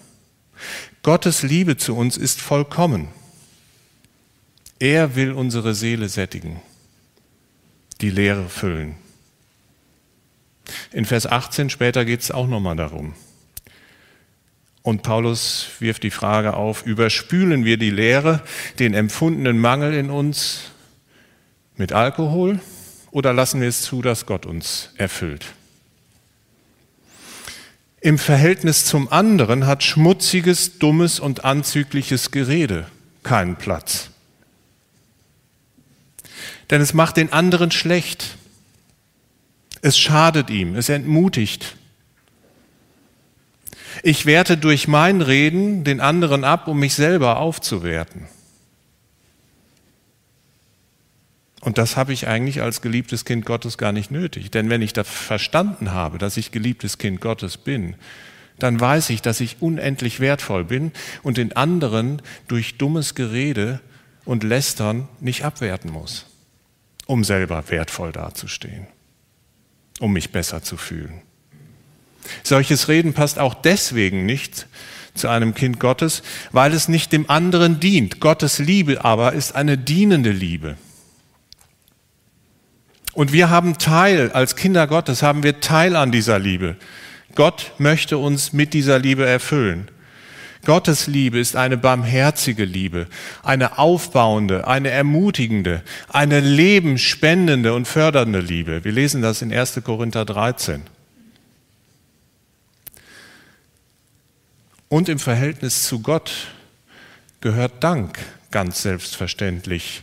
Gottes 1.03 1.43
Liebe 1.43 1.77
zu 1.77 1.95
uns 1.95 2.17
ist 2.17 2.41
vollkommen. 2.41 3.09
Er 4.79 5.15
will 5.15 5.33
unsere 5.33 5.75
Seele 5.75 6.09
sättigen, 6.09 6.61
die 8.01 8.11
Leere 8.11 8.49
füllen. 8.49 8.97
In 10.91 11.05
Vers 11.05 11.27
18 11.27 11.69
später 11.69 12.07
geht 12.07 12.23
es 12.23 12.31
auch 12.31 12.49
nochmal 12.49 12.77
darum. 12.77 13.15
Und 14.83 15.03
Paulus 15.03 15.69
wirft 15.81 16.03
die 16.03 16.11
Frage 16.11 16.55
auf, 16.55 16.87
überspülen 16.87 17.67
wir 17.67 17.77
die 17.77 17.91
Leere, 17.91 18.43
den 18.79 18.95
empfundenen 18.95 19.59
Mangel 19.59 19.93
in 19.93 20.11
uns 20.11 20.71
mit 21.77 21.93
Alkohol 21.93 22.61
oder 23.11 23.33
lassen 23.33 23.61
wir 23.61 23.69
es 23.69 23.83
zu, 23.83 24.03
dass 24.03 24.27
Gott 24.27 24.47
uns 24.47 24.91
erfüllt? 24.97 25.47
Im 28.01 28.19
Verhältnis 28.19 28.85
zum 28.85 29.11
anderen 29.11 29.67
hat 29.67 29.83
schmutziges, 29.83 30.79
dummes 30.79 31.19
und 31.19 31.45
anzügliches 31.45 32.31
Gerede 32.31 32.87
keinen 33.23 33.57
Platz. 33.57 34.11
Denn 36.71 36.81
es 36.81 36.95
macht 36.95 37.17
den 37.17 37.33
anderen 37.33 37.71
schlecht. 37.71 38.37
Es 39.83 39.99
schadet 39.99 40.51
ihm, 40.51 40.77
es 40.77 40.89
entmutigt. 40.89 41.77
Ich 44.03 44.27
werte 44.27 44.57
durch 44.57 44.89
mein 44.89 45.21
Reden 45.21 45.85
den 45.85 46.01
anderen 46.01 46.45
ab, 46.45 46.69
um 46.69 46.79
mich 46.79 46.95
selber 46.95 47.39
aufzuwerten. 47.39 48.29
Und 51.67 51.79
das 51.79 51.97
habe 51.97 52.13
ich 52.13 52.29
eigentlich 52.29 52.63
als 52.63 52.81
geliebtes 52.81 53.25
Kind 53.25 53.45
Gottes 53.45 53.77
gar 53.77 53.91
nicht 53.91 54.13
nötig. 54.13 54.53
Denn 54.53 54.71
wenn 54.71 54.83
ich 54.83 54.93
das 54.93 55.09
verstanden 55.09 55.91
habe, 55.91 56.17
dass 56.17 56.37
ich 56.37 56.53
geliebtes 56.53 56.97
Kind 56.97 57.21
Gottes 57.21 57.57
bin, 57.57 57.97
dann 58.61 58.79
weiß 58.79 59.11
ich, 59.11 59.21
dass 59.21 59.41
ich 59.41 59.57
unendlich 59.59 60.21
wertvoll 60.21 60.63
bin 60.63 60.93
und 61.25 61.39
den 61.39 61.57
anderen 61.57 62.23
durch 62.47 62.79
dummes 62.79 63.17
Gerede 63.17 63.81
und 64.25 64.45
Lästern 64.45 65.09
nicht 65.19 65.45
abwerten 65.45 65.91
muss, 65.91 66.27
um 67.07 67.25
selber 67.25 67.65
wertvoll 67.69 68.13
dazustehen, 68.13 68.87
um 69.99 70.13
mich 70.13 70.31
besser 70.31 70.63
zu 70.63 70.77
fühlen. 70.77 71.21
Solches 72.45 72.87
Reden 72.87 73.13
passt 73.13 73.41
auch 73.41 73.55
deswegen 73.55 74.25
nicht 74.25 74.69
zu 75.17 75.27
einem 75.27 75.53
Kind 75.53 75.81
Gottes, 75.81 76.23
weil 76.53 76.73
es 76.73 76.87
nicht 76.87 77.11
dem 77.11 77.29
anderen 77.29 77.81
dient. 77.81 78.21
Gottes 78.21 78.61
Liebe 78.61 79.05
aber 79.05 79.33
ist 79.33 79.57
eine 79.57 79.77
dienende 79.77 80.31
Liebe. 80.31 80.77
Und 83.17 83.33
wir 83.33 83.49
haben 83.49 83.79
Teil, 83.79 84.31
als 84.33 84.57
Kinder 84.57 84.87
Gottes 84.87 85.23
haben 85.23 85.43
wir 85.43 85.61
Teil 85.61 85.97
an 85.97 86.13
dieser 86.13 86.39
Liebe. 86.39 86.77
Gott 87.35 87.73
möchte 87.79 88.19
uns 88.19 88.53
mit 88.53 88.75
dieser 88.75 88.99
Liebe 88.99 89.25
erfüllen. 89.25 89.89
Gottes 90.67 91.07
Liebe 91.07 91.39
ist 91.39 91.57
eine 91.57 91.79
barmherzige 91.79 92.67
Liebe, 92.67 93.07
eine 93.43 93.79
aufbauende, 93.79 94.67
eine 94.69 94.91
ermutigende, 94.91 95.83
eine 96.11 96.41
lebenspendende 96.41 97.73
und 97.73 97.89
fördernde 97.89 98.41
Liebe. 98.41 98.85
Wir 98.85 98.93
lesen 98.93 99.23
das 99.23 99.41
in 99.41 99.51
1. 99.51 99.81
Korinther 99.83 100.27
13. 100.27 100.83
Und 104.91 105.09
im 105.09 105.19
Verhältnis 105.19 105.85
zu 105.85 106.01
Gott 106.01 106.49
gehört 107.41 107.83
Dank 107.83 108.19
ganz 108.51 108.83
selbstverständlich 108.83 110.03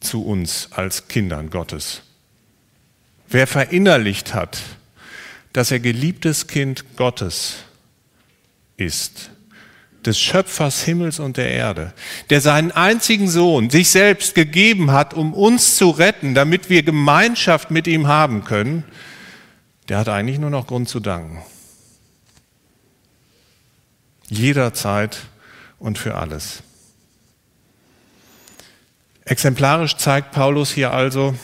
zu 0.00 0.24
uns 0.24 0.68
als 0.72 1.08
Kindern 1.08 1.50
Gottes. 1.50 2.02
Wer 3.28 3.46
verinnerlicht 3.46 4.34
hat, 4.34 4.60
dass 5.52 5.70
er 5.70 5.80
geliebtes 5.80 6.46
Kind 6.46 6.96
Gottes 6.96 7.56
ist, 8.76 9.30
des 10.04 10.18
Schöpfers 10.18 10.82
Himmels 10.84 11.18
und 11.18 11.36
der 11.36 11.50
Erde, 11.50 11.92
der 12.30 12.40
seinen 12.40 12.70
einzigen 12.70 13.28
Sohn 13.28 13.68
sich 13.68 13.90
selbst 13.90 14.34
gegeben 14.34 14.92
hat, 14.92 15.12
um 15.14 15.34
uns 15.34 15.76
zu 15.76 15.90
retten, 15.90 16.34
damit 16.34 16.70
wir 16.70 16.82
Gemeinschaft 16.82 17.70
mit 17.70 17.86
ihm 17.86 18.06
haben 18.06 18.44
können, 18.44 18.84
der 19.88 19.98
hat 19.98 20.08
eigentlich 20.08 20.38
nur 20.38 20.50
noch 20.50 20.66
Grund 20.66 20.88
zu 20.88 21.00
danken. 21.00 21.42
Jederzeit 24.28 25.18
und 25.78 25.98
für 25.98 26.14
alles. 26.14 26.62
Exemplarisch 29.28 29.98
zeigt 29.98 30.32
Paulus 30.32 30.70
hier 30.70 30.94
also, 30.94 31.34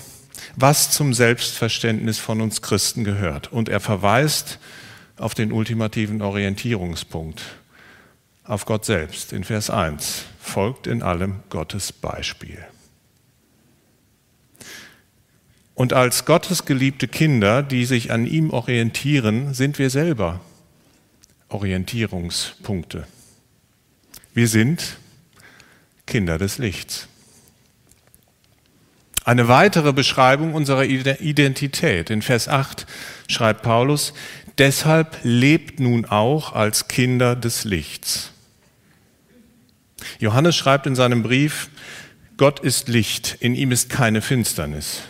was 0.57 0.91
zum 0.91 1.12
Selbstverständnis 1.12 2.19
von 2.19 2.41
uns 2.41 2.62
Christen 2.62 3.05
gehört. 3.05 3.53
Und 3.53 3.69
er 3.69 3.79
verweist 3.79 4.59
auf 5.19 5.35
den 5.35 5.53
ultimativen 5.53 6.23
Orientierungspunkt, 6.23 7.43
auf 8.43 8.64
Gott 8.64 8.87
selbst. 8.87 9.35
In 9.35 9.45
Vers 9.45 9.69
1 9.69 10.25
folgt 10.41 10.87
in 10.87 11.03
allem 11.03 11.43
Gottes 11.50 11.93
Beispiel. 11.93 12.64
Und 15.75 15.93
als 15.93 16.25
Gottes 16.25 16.64
geliebte 16.64 17.07
Kinder, 17.07 17.62
die 17.62 17.85
sich 17.85 18.11
an 18.11 18.26
ihm 18.26 18.49
orientieren, 18.49 19.53
sind 19.53 19.79
wir 19.79 19.91
selber 19.91 20.41
Orientierungspunkte. 21.50 23.07
Wir 24.33 24.49
sind 24.49 24.97
Kinder 26.07 26.38
des 26.38 26.57
Lichts. 26.57 27.09
Eine 29.25 29.49
weitere 29.49 29.95
Beschreibung 29.95 30.52
unserer 30.52 30.85
Identität. 30.85 32.11
In 32.11 32.21
Vers 32.21 32.47
8 32.47 32.87
schreibt 33.26 33.62
Paulus, 33.62 34.12
deshalb 34.59 35.19
lebt 35.23 35.81
nun 35.81 36.04
auch 36.04 36.52
als 36.52 36.88
Kinder 36.88 37.35
des 37.35 37.64
Lichts. 37.64 38.33
Johannes 40.19 40.57
schreibt 40.57 40.87
in 40.87 40.95
seinem 40.95 41.23
Brief, 41.23 41.71
Gott 42.37 42.61
ist 42.61 42.88
Licht, 42.88 43.38
in 43.40 43.54
ihm 43.54 43.73
ist 43.73 43.88
keine 43.88 44.21
Finsternis. 44.21 45.02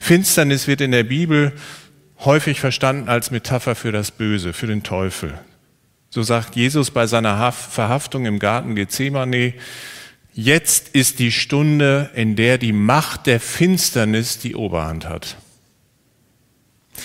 Finsternis 0.00 0.66
wird 0.66 0.80
in 0.80 0.90
der 0.90 1.04
Bibel 1.04 1.52
häufig 2.24 2.58
verstanden 2.58 3.08
als 3.08 3.30
Metapher 3.30 3.76
für 3.76 3.92
das 3.92 4.10
Böse, 4.10 4.52
für 4.52 4.66
den 4.66 4.82
Teufel. 4.82 5.38
So 6.10 6.22
sagt 6.22 6.56
Jesus 6.56 6.90
bei 6.90 7.06
seiner 7.06 7.52
Verhaftung 7.52 8.26
im 8.26 8.38
Garten 8.38 8.74
Gethsemane, 8.74 9.54
jetzt 10.38 10.90
ist 10.90 11.18
die 11.18 11.32
Stunde, 11.32 12.10
in 12.14 12.36
der 12.36 12.58
die 12.58 12.72
Macht 12.72 13.26
der 13.26 13.40
Finsternis 13.40 14.38
die 14.38 14.54
Oberhand 14.54 15.08
hat. 15.08 15.36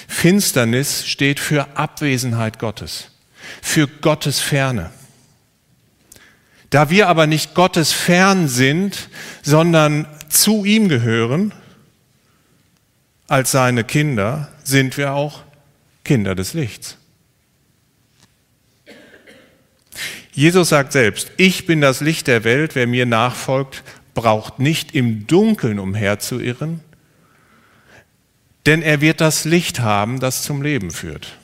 Finsternis 0.07 1.07
steht 1.07 1.39
für 1.39 1.75
Abwesenheit 1.75 2.59
Gottes, 2.59 3.09
für 3.61 3.87
Gottes 3.87 4.39
Ferne. 4.39 4.91
Da 6.69 6.91
wir 6.91 7.07
aber 7.07 7.25
nicht 7.25 7.55
Gottes 7.55 7.91
fern 7.91 8.47
sind, 8.47 9.09
sondern 9.41 10.07
zu 10.29 10.63
ihm 10.63 10.87
gehören, 10.87 11.53
als 13.27 13.49
seine 13.51 13.83
Kinder, 13.83 14.49
sind 14.63 14.95
wir 14.97 15.13
auch 15.13 15.41
Kinder 16.03 16.35
des 16.35 16.53
Lichts. 16.53 16.97
Jesus 20.33 20.69
sagt 20.69 20.91
selbst, 20.91 21.31
ich 21.37 21.67
bin 21.67 21.79
das 21.79 22.01
Licht 22.01 22.27
der 22.27 22.43
Welt, 22.43 22.73
wer 22.75 22.87
mir 22.87 23.05
nachfolgt, 23.05 23.83
braucht 24.15 24.59
nicht 24.59 24.95
im 24.95 25.27
Dunkeln 25.27 25.79
umherzuirren, 25.79 26.81
denn 28.65 28.81
er 28.81 29.01
wird 29.01 29.21
das 29.21 29.45
Licht 29.45 29.79
haben, 29.79 30.19
das 30.19 30.43
zum 30.43 30.61
Leben 30.61 30.91
führt. 30.91 31.37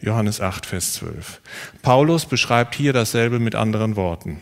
Johannes 0.00 0.40
8, 0.40 0.66
Vers 0.66 0.94
12. 0.94 1.40
Paulus 1.82 2.26
beschreibt 2.26 2.74
hier 2.74 2.92
dasselbe 2.92 3.38
mit 3.38 3.54
anderen 3.54 3.96
Worten. 3.96 4.40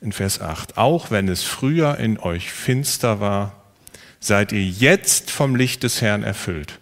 In 0.00 0.12
Vers 0.12 0.40
8. 0.40 0.76
Auch 0.76 1.10
wenn 1.10 1.28
es 1.28 1.44
früher 1.44 1.96
in 1.98 2.18
euch 2.18 2.50
finster 2.50 3.20
war, 3.20 3.54
seid 4.20 4.52
ihr 4.52 4.64
jetzt 4.64 5.30
vom 5.30 5.54
Licht 5.56 5.84
des 5.84 6.02
Herrn 6.02 6.22
erfüllt. 6.22 6.80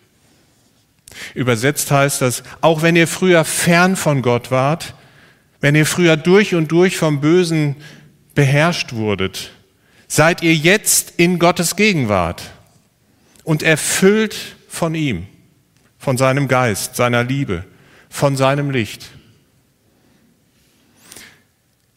Übersetzt 1.34 1.90
heißt 1.90 2.22
das, 2.22 2.42
auch 2.60 2.82
wenn 2.82 2.96
ihr 2.96 3.06
früher 3.06 3.44
fern 3.44 3.96
von 3.96 4.22
Gott 4.22 4.50
wart, 4.50 4.94
wenn 5.60 5.74
ihr 5.74 5.86
früher 5.86 6.16
durch 6.16 6.54
und 6.54 6.70
durch 6.72 6.96
vom 6.96 7.20
Bösen 7.20 7.76
beherrscht 8.34 8.92
wurdet, 8.92 9.50
seid 10.08 10.42
ihr 10.42 10.54
jetzt 10.54 11.14
in 11.16 11.38
Gottes 11.38 11.76
Gegenwart 11.76 12.42
und 13.44 13.62
erfüllt 13.62 14.36
von 14.68 14.94
ihm 14.94 15.26
von 15.98 16.16
seinem 16.16 16.46
Geist, 16.46 16.94
seiner 16.94 17.24
Liebe, 17.24 17.64
von 18.08 18.36
seinem 18.36 18.70
Licht. 18.70 19.10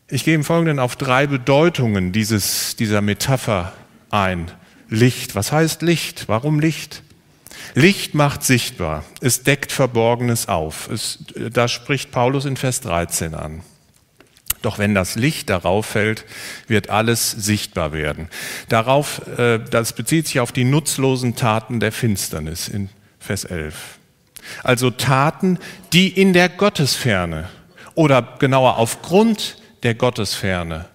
Ich 0.08 0.24
gehe 0.24 0.34
im 0.34 0.44
Folgenden 0.44 0.80
auf 0.80 0.96
drei 0.96 1.28
Bedeutungen 1.28 2.12
dieses, 2.12 2.76
dieser 2.76 3.02
Metapher 3.02 3.74
ein. 4.10 4.50
Licht, 4.90 5.36
was 5.36 5.52
heißt 5.52 5.84
Licht? 5.84 6.28
Warum 6.28 6.60
Licht? 6.60 7.04
Licht 7.76 8.14
macht 8.14 8.44
sichtbar, 8.44 9.04
es 9.22 9.44
deckt 9.44 9.72
Verborgenes 9.72 10.48
auf. 10.48 10.90
Es, 10.90 11.20
da 11.36 11.68
spricht 11.68 12.12
Paulus 12.12 12.46
in 12.46 12.58
Vers 12.58 12.82
13 12.82 13.36
an. 13.36 13.62
Doch 14.62 14.78
wenn 14.78 14.94
das 14.94 15.16
Licht 15.16 15.50
darauf 15.50 15.86
fällt, 15.86 16.26
wird 16.68 16.90
alles 16.90 17.32
sichtbar 17.32 17.94
werden. 17.94 18.28
Darauf, 18.68 19.22
äh, 19.38 19.60
das 19.60 19.94
bezieht 19.94 20.28
sich 20.28 20.40
auf 20.40 20.52
die 20.52 20.66
nutzlosen 20.66 21.36
Taten 21.36 21.80
der 21.80 21.92
Finsternis 21.92 22.68
in 22.68 22.90
Vers 23.20 23.46
11. 23.46 23.76
Also 24.64 24.92
Taten, 24.92 25.60
die 25.94 26.10
in 26.10 26.34
der 26.34 26.50
Gottesferne 26.50 27.50
oder 27.96 28.22
genauer 28.40 28.78
aufgrund 28.78 29.58
der 29.84 29.96
Gottesferne 29.96 30.86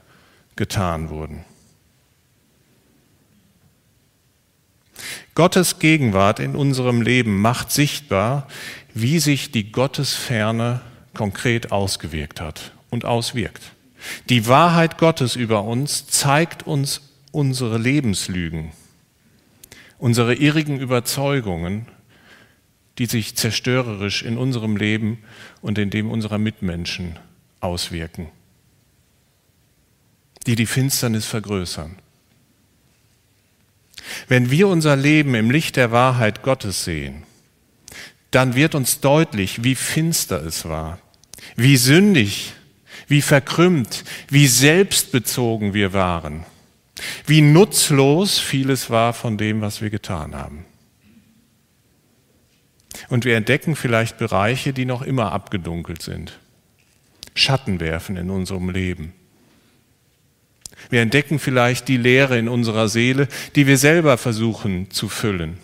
getan 0.57 1.09
wurden. 1.09 1.45
Gottes 5.35 5.79
Gegenwart 5.79 6.39
in 6.39 6.55
unserem 6.55 7.03
Leben 7.03 7.41
macht 7.41 7.73
sichtbar, 7.73 8.47
wie 8.93 9.19
sich 9.19 9.51
die 9.51 9.73
Gottesferne 9.73 10.81
konkret 11.13 11.73
ausgewirkt 11.73 12.41
hat 12.41 12.73
und 12.91 13.05
auswirkt. 13.05 13.63
Die 14.29 14.47
Wahrheit 14.47 14.99
Gottes 14.99 15.35
über 15.35 15.65
uns 15.65 16.07
zeigt 16.07 16.67
uns 16.67 17.01
unsere 17.33 17.79
Lebenslügen, 17.79 18.73
unsere 19.99 20.35
irrigen 20.35 20.79
Überzeugungen 20.79 21.89
die 22.99 23.07
sich 23.07 23.37
zerstörerisch 23.37 24.23
in 24.23 24.39
unserem 24.39 24.77
Leben 24.77 25.19
und 25.61 25.79
in 25.79 25.91
dem 25.91 26.11
unserer 26.11 26.39
Mitmenschen 26.39 27.19
auswirken, 27.61 28.29
die 30.47 30.55
die 30.55 30.67
Finsternis 30.67 31.27
vergrößern. 31.27 31.97
Wenn 34.29 34.51
wir 34.51 34.69
unser 34.69 34.97
Leben 34.97 35.35
im 35.35 35.51
Licht 35.51 35.77
der 35.77 35.93
Wahrheit 35.93 36.43
Gottes 36.43 36.85
sehen, 36.85 37.25
dann 38.31 38.55
wird 38.55 38.75
uns 38.75 39.01
deutlich, 39.01 39.63
wie 39.63 39.75
finster 39.75 40.45
es 40.45 40.65
war, 40.65 40.99
wie 41.57 41.77
sündig, 41.77 42.53
wie 43.07 43.23
verkrümmt, 43.23 44.05
wie 44.29 44.47
selbstbezogen 44.47 45.75
wir 45.75 45.93
waren, 45.93 46.45
wie 47.27 47.41
nutzlos 47.41 48.39
vieles 48.39 48.91
war 48.91 49.13
von 49.13 49.39
dem, 49.39 49.61
was 49.61 49.81
wir 49.83 49.91
getan 49.91 50.35
haben. 50.35 50.65
Und 53.09 53.25
wir 53.25 53.37
entdecken 53.37 53.77
vielleicht 53.77 54.19
Bereiche, 54.19 54.73
die 54.73 54.85
noch 54.85 55.03
immer 55.03 55.33
abgedunkelt 55.33 56.03
sind. 56.03 56.39
Schatten 57.35 57.81
werfen 57.81 58.17
in 58.17 58.31
unserem 58.31 58.71
Leben. 58.71 59.13
Wir 60.91 61.01
entdecken 61.01 61.39
vielleicht 61.39 61.89
die 61.89 61.97
Leere 61.97 62.39
in 62.39 62.49
unserer 62.49 62.89
Seele, 62.89 63.29
die 63.55 63.67
wir 63.67 63.79
selber 63.79 64.19
versuchen 64.19 64.91
zu 64.91 65.09
füllen. 65.09 65.59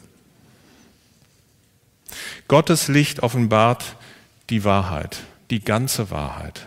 Gottes 2.48 2.88
Licht 2.88 3.22
offenbart 3.22 3.96
die 4.50 4.64
Wahrheit, 4.64 5.18
die 5.50 5.62
ganze 5.62 6.10
Wahrheit. 6.10 6.66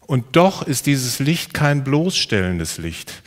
Und 0.00 0.36
doch 0.36 0.62
ist 0.62 0.86
dieses 0.86 1.18
Licht 1.18 1.54
kein 1.54 1.84
bloßstellendes 1.84 2.78
Licht. 2.78 3.22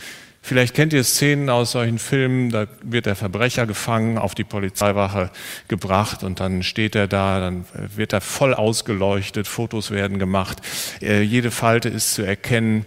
Vielleicht 0.47 0.75
kennt 0.75 0.93
ihr 0.93 1.03
Szenen 1.03 1.49
aus 1.49 1.71
solchen 1.73 1.99
Filmen, 1.99 2.51
da 2.51 2.67
wird 2.81 3.05
der 3.05 3.17
Verbrecher 3.17 3.65
gefangen, 3.65 4.17
auf 4.17 4.33
die 4.33 4.45
Polizeiwache 4.45 5.29
gebracht 5.67 6.23
und 6.23 6.39
dann 6.39 6.63
steht 6.63 6.95
er 6.95 7.07
da, 7.07 7.41
dann 7.41 7.65
wird 7.73 8.13
er 8.13 8.21
voll 8.21 8.53
ausgeleuchtet, 8.53 9.45
Fotos 9.45 9.91
werden 9.91 10.19
gemacht, 10.19 10.61
äh, 11.01 11.21
jede 11.21 11.51
Falte 11.51 11.89
ist 11.89 12.13
zu 12.13 12.21
erkennen, 12.21 12.85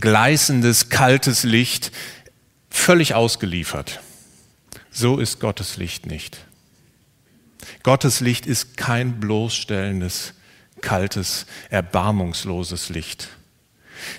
gleißendes, 0.00 0.88
kaltes 0.88 1.44
Licht, 1.44 1.92
völlig 2.70 3.14
ausgeliefert. 3.14 4.00
So 4.90 5.18
ist 5.18 5.40
Gottes 5.40 5.76
Licht 5.76 6.06
nicht. 6.06 6.38
Gottes 7.82 8.20
Licht 8.20 8.46
ist 8.46 8.76
kein 8.76 9.20
bloßstellendes, 9.20 10.34
kaltes, 10.80 11.46
erbarmungsloses 11.70 12.88
Licht 12.88 13.28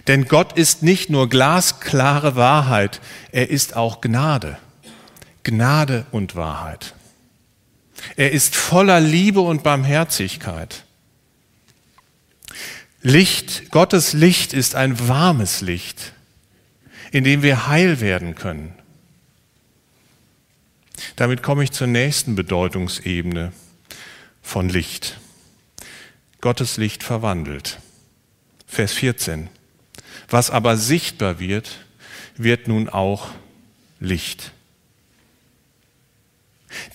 denn 0.08 0.26
Gott 0.26 0.54
ist 0.54 0.84
nicht 0.84 1.10
nur 1.10 1.30
glasklare 1.30 2.36
Wahrheit, 2.36 3.02
er 3.32 3.50
ist 3.50 3.76
auch 3.76 4.02
Gnade. 4.02 4.58
Gnade 5.44 6.06
und 6.12 6.36
Wahrheit. 6.36 6.94
Er 8.16 8.32
ist 8.32 8.56
voller 8.56 9.00
Liebe 9.00 9.42
und 9.42 9.64
Barmherzigkeit. 9.64 10.86
Licht, 13.06 13.70
Gottes 13.70 14.14
Licht 14.14 14.54
ist 14.54 14.76
ein 14.76 15.08
warmes 15.10 15.60
Licht, 15.60 16.14
in 17.12 17.26
dem 17.26 17.44
wir 17.44 17.68
heil 17.68 18.00
werden 18.00 18.34
können. 18.34 18.74
Damit 21.18 21.44
komme 21.44 21.66
ich 21.66 21.74
zur 21.74 21.88
nächsten 21.88 22.36
Bedeutungsebene 22.36 23.52
von 24.42 24.70
Licht. 24.70 25.20
Gottes 26.40 26.78
Licht 26.78 27.04
verwandelt. 27.04 27.80
Vers 28.68 28.94
14. 28.94 29.50
Was 30.30 30.50
aber 30.50 30.78
sichtbar 30.78 31.40
wird, 31.40 31.80
wird 32.38 32.70
nun 32.70 32.88
auch 32.88 33.32
Licht. 34.00 34.54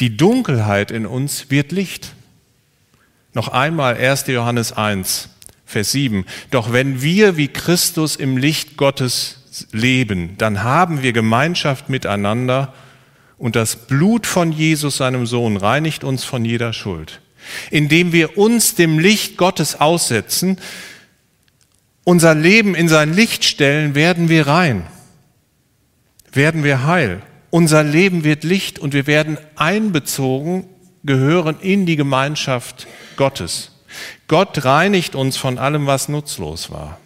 Die 0.01 0.17
Dunkelheit 0.17 0.91
in 0.91 1.05
uns 1.05 1.51
wird 1.51 1.71
Licht. 1.71 2.15
Noch 3.35 3.49
einmal 3.49 3.95
1. 3.95 4.27
Johannes 4.29 4.73
1, 4.73 5.29
Vers 5.69 5.93
7. 5.93 6.25
Doch 6.51 6.73
wenn 6.73 7.03
wir 7.03 7.37
wie 7.37 7.49
Christus 7.49 8.17
im 8.17 8.39
Licht 8.39 8.79
Gottes 8.79 9.67
leben, 9.71 10.39
dann 10.39 10.63
haben 10.63 11.03
wir 11.03 11.13
Gemeinschaft 11.13 11.91
miteinander 11.91 12.73
und 13.37 13.55
das 13.55 13.77
Blut 13.77 14.27
von 14.27 14.51
Jesus, 14.51 14.97
seinem 14.97 15.27
Sohn, 15.27 15.59
reinigt 15.59 16.05
uns 16.05 16.25
von 16.25 16.47
jeder 16.47 16.73
Schuld. 16.73 17.21
Indem 17.71 18.15
wir 18.15 18.39
uns 18.39 18.77
dem 18.77 18.99
Licht 18.99 19.37
Gottes 19.37 19.79
aussetzen, 19.79 20.59
unser 22.03 22.35
Leben 22.35 22.75
in 22.75 22.89
sein 22.89 23.13
Licht 23.13 23.45
stellen, 23.45 23.95
werden 23.95 24.31
wir 24.31 24.47
rein, 24.47 24.87
werden 26.33 26.65
wir 26.65 26.87
heil. 26.87 27.21
Unser 27.51 27.83
Leben 27.83 28.25
wird 28.25 28.43
Licht 28.43 28.79
und 28.79 28.95
wir 28.95 29.07
werden 29.07 29.37
einbezogen, 29.55 30.65
gehören 31.05 31.61
in 31.61 31.85
die 31.85 31.97
Gemeinschaft 31.97 32.87
Gottes. 33.17 33.78
Gott 34.27 34.65
reinigt 34.65 35.15
uns 35.15 35.37
von 35.37 35.59
allem, 35.59 35.87
was 35.87 36.09
nutzlos 36.09 36.71
war. 36.71 36.99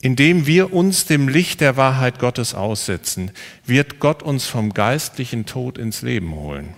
Indem 0.00 0.46
wir 0.46 0.72
uns 0.72 1.06
dem 1.06 1.28
Licht 1.28 1.60
der 1.60 1.76
Wahrheit 1.76 2.18
Gottes 2.18 2.54
aussetzen, 2.54 3.30
wird 3.64 4.00
Gott 4.00 4.22
uns 4.22 4.46
vom 4.46 4.74
geistlichen 4.74 5.46
Tod 5.46 5.78
ins 5.78 6.02
Leben 6.02 6.34
holen. 6.34 6.74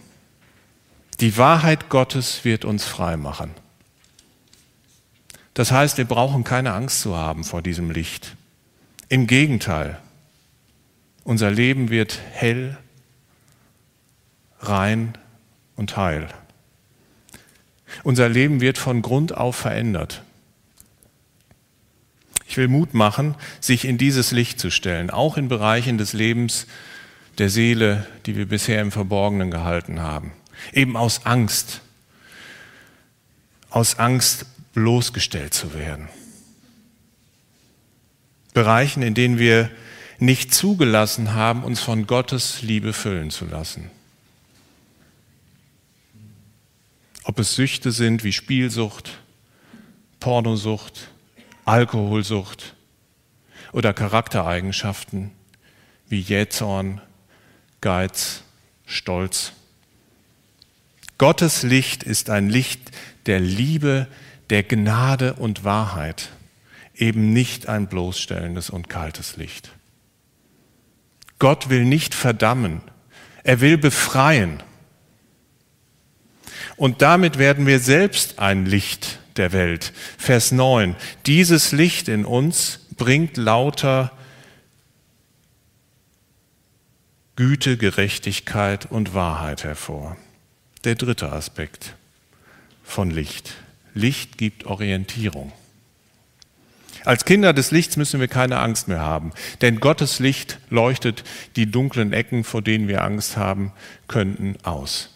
Die 1.20 1.36
Wahrheit 1.38 1.88
Gottes 1.88 2.44
wird 2.44 2.64
uns 2.64 2.84
frei 2.84 3.16
machen. 3.16 3.52
Das 5.54 5.70
heißt, 5.70 5.96
wir 5.98 6.04
brauchen 6.04 6.44
keine 6.44 6.74
Angst 6.74 7.00
zu 7.00 7.16
haben 7.16 7.44
vor 7.44 7.62
diesem 7.62 7.90
Licht. 7.90 8.34
Im 9.08 9.26
Gegenteil, 9.26 9.98
unser 11.22 11.50
Leben 11.50 11.90
wird 11.90 12.18
hell, 12.32 12.76
rein 14.60 15.16
und 15.76 15.96
heil. 15.96 16.28
Unser 18.02 18.28
Leben 18.28 18.60
wird 18.60 18.78
von 18.78 19.02
Grund 19.02 19.36
auf 19.36 19.56
verändert. 19.56 20.22
Ich 22.46 22.56
will 22.56 22.68
Mut 22.68 22.94
machen, 22.94 23.34
sich 23.60 23.84
in 23.84 23.98
dieses 23.98 24.30
Licht 24.30 24.60
zu 24.60 24.70
stellen, 24.70 25.10
auch 25.10 25.36
in 25.36 25.48
Bereichen 25.48 25.98
des 25.98 26.12
Lebens 26.12 26.66
der 27.38 27.50
Seele, 27.50 28.06
die 28.26 28.36
wir 28.36 28.46
bisher 28.46 28.80
im 28.80 28.92
Verborgenen 28.92 29.50
gehalten 29.50 30.00
haben. 30.00 30.32
Eben 30.72 30.96
aus 30.96 31.26
Angst, 31.26 31.80
aus 33.70 33.98
Angst 33.98 34.46
bloßgestellt 34.72 35.52
zu 35.52 35.74
werden. 35.74 36.08
Bereichen, 38.52 39.02
in 39.02 39.14
denen 39.14 39.38
wir 39.38 39.68
nicht 40.18 40.54
zugelassen 40.54 41.34
haben, 41.34 41.64
uns 41.64 41.80
von 41.80 42.06
Gottes 42.06 42.62
Liebe 42.62 42.92
füllen 42.92 43.30
zu 43.30 43.46
lassen. 43.46 43.90
Ob 47.24 47.38
es 47.38 47.54
Süchte 47.54 47.90
sind 47.90 48.22
wie 48.22 48.32
Spielsucht, 48.32 49.18
Pornosucht, 50.20 51.08
Alkoholsucht 51.64 52.74
oder 53.72 53.94
Charaktereigenschaften 53.94 55.30
wie 56.08 56.20
Jähzorn, 56.20 57.00
Geiz, 57.80 58.42
Stolz. 58.86 59.52
Gottes 61.16 61.62
Licht 61.62 62.02
ist 62.02 62.28
ein 62.28 62.50
Licht 62.50 62.90
der 63.24 63.40
Liebe, 63.40 64.06
der 64.50 64.62
Gnade 64.62 65.34
und 65.34 65.64
Wahrheit, 65.64 66.28
eben 66.94 67.32
nicht 67.32 67.68
ein 67.68 67.86
bloßstellendes 67.88 68.68
und 68.68 68.90
kaltes 68.90 69.36
Licht. 69.36 69.70
Gott 71.38 71.70
will 71.70 71.84
nicht 71.84 72.14
verdammen, 72.14 72.82
er 73.42 73.60
will 73.60 73.78
befreien. 73.78 74.62
Und 76.76 77.02
damit 77.02 77.38
werden 77.38 77.66
wir 77.66 77.78
selbst 77.78 78.38
ein 78.38 78.66
Licht 78.66 79.18
der 79.36 79.52
Welt. 79.52 79.92
Vers 80.18 80.52
9. 80.52 80.96
Dieses 81.26 81.72
Licht 81.72 82.08
in 82.08 82.24
uns 82.24 82.80
bringt 82.96 83.36
lauter 83.36 84.12
Güte, 87.36 87.76
Gerechtigkeit 87.76 88.86
und 88.90 89.14
Wahrheit 89.14 89.64
hervor. 89.64 90.16
Der 90.84 90.94
dritte 90.94 91.32
Aspekt 91.32 91.96
von 92.84 93.10
Licht. 93.10 93.54
Licht 93.94 94.38
gibt 94.38 94.66
Orientierung. 94.66 95.52
Als 97.04 97.24
Kinder 97.24 97.52
des 97.52 97.70
Lichts 97.70 97.96
müssen 97.96 98.20
wir 98.20 98.28
keine 98.28 98.60
Angst 98.60 98.88
mehr 98.88 99.00
haben, 99.00 99.32
denn 99.60 99.80
Gottes 99.80 100.20
Licht 100.20 100.58
leuchtet 100.70 101.22
die 101.56 101.70
dunklen 101.70 102.12
Ecken, 102.12 102.44
vor 102.44 102.62
denen 102.62 102.88
wir 102.88 103.02
Angst 103.04 103.36
haben 103.36 103.72
könnten, 104.08 104.56
aus. 104.62 105.13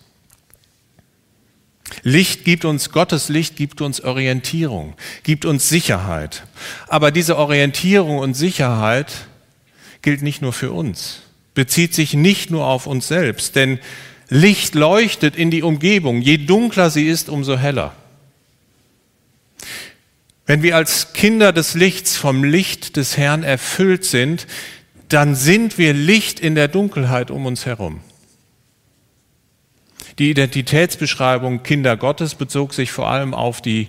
Licht 2.02 2.44
gibt 2.44 2.64
uns, 2.64 2.90
Gottes 2.90 3.28
Licht 3.28 3.56
gibt 3.56 3.80
uns 3.80 4.00
Orientierung, 4.00 4.94
gibt 5.22 5.44
uns 5.44 5.68
Sicherheit. 5.68 6.44
Aber 6.88 7.10
diese 7.10 7.36
Orientierung 7.36 8.18
und 8.18 8.34
Sicherheit 8.34 9.12
gilt 10.02 10.22
nicht 10.22 10.42
nur 10.42 10.52
für 10.52 10.72
uns, 10.72 11.22
bezieht 11.54 11.94
sich 11.94 12.14
nicht 12.14 12.50
nur 12.50 12.66
auf 12.66 12.86
uns 12.86 13.08
selbst, 13.08 13.56
denn 13.56 13.78
Licht 14.28 14.74
leuchtet 14.74 15.36
in 15.36 15.50
die 15.50 15.62
Umgebung. 15.62 16.20
Je 16.20 16.36
dunkler 16.36 16.90
sie 16.90 17.06
ist, 17.06 17.28
umso 17.28 17.56
heller. 17.56 17.94
Wenn 20.46 20.62
wir 20.62 20.76
als 20.76 21.12
Kinder 21.12 21.52
des 21.52 21.74
Lichts 21.74 22.16
vom 22.16 22.44
Licht 22.44 22.96
des 22.96 23.16
Herrn 23.16 23.42
erfüllt 23.42 24.04
sind, 24.04 24.46
dann 25.08 25.34
sind 25.34 25.78
wir 25.78 25.94
Licht 25.94 26.40
in 26.40 26.54
der 26.54 26.68
Dunkelheit 26.68 27.30
um 27.30 27.46
uns 27.46 27.66
herum. 27.66 28.00
Die 30.18 30.30
Identitätsbeschreibung 30.30 31.62
Kinder 31.62 31.96
Gottes 31.96 32.34
bezog 32.34 32.74
sich 32.74 32.90
vor 32.90 33.08
allem 33.08 33.34
auf 33.34 33.60
die 33.60 33.88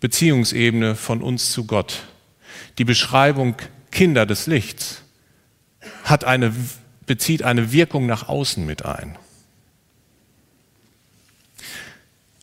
Beziehungsebene 0.00 0.94
von 0.94 1.22
uns 1.22 1.52
zu 1.52 1.66
Gott. 1.66 2.02
Die 2.76 2.84
Beschreibung 2.84 3.54
Kinder 3.90 4.26
des 4.26 4.46
Lichts 4.46 5.02
hat 6.04 6.24
eine, 6.24 6.52
bezieht 7.06 7.42
eine 7.42 7.72
Wirkung 7.72 8.06
nach 8.06 8.28
außen 8.28 8.64
mit 8.66 8.84
ein. 8.84 9.16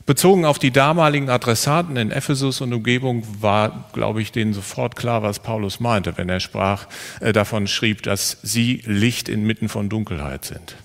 Bezogen 0.08 0.45
auf 0.45 0.58
die 0.58 0.71
damaligen 0.71 1.30
Adressaten 1.30 1.95
in 1.95 2.10
Ephesus 2.10 2.62
und 2.62 2.73
Umgebung 2.73 3.23
war, 3.41 3.91
glaube 3.93 4.23
ich, 4.23 4.32
denen 4.32 4.54
sofort 4.54 4.95
klar, 4.95 5.21
was 5.21 5.38
Paulus 5.38 5.80
meinte, 5.80 6.17
wenn 6.17 6.30
er 6.30 6.39
sprach, 6.39 6.88
äh, 7.19 7.32
davon 7.32 7.67
schrieb, 7.67 8.02
dass 8.02 8.39
sie 8.41 8.82
Licht 8.88 9.30
inmitten 9.30 9.69
von 9.69 9.89
Dunkelheit 9.89 10.45
sind. 10.45 10.75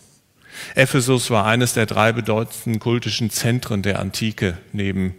Ephesus 0.74 1.30
war 1.30 1.46
eines 1.46 1.74
der 1.74 1.86
drei 1.86 2.12
bedeutendsten 2.12 2.78
kultischen 2.78 3.30
Zentren 3.30 3.82
der 3.82 3.98
Antike 3.98 4.58
neben 4.72 5.14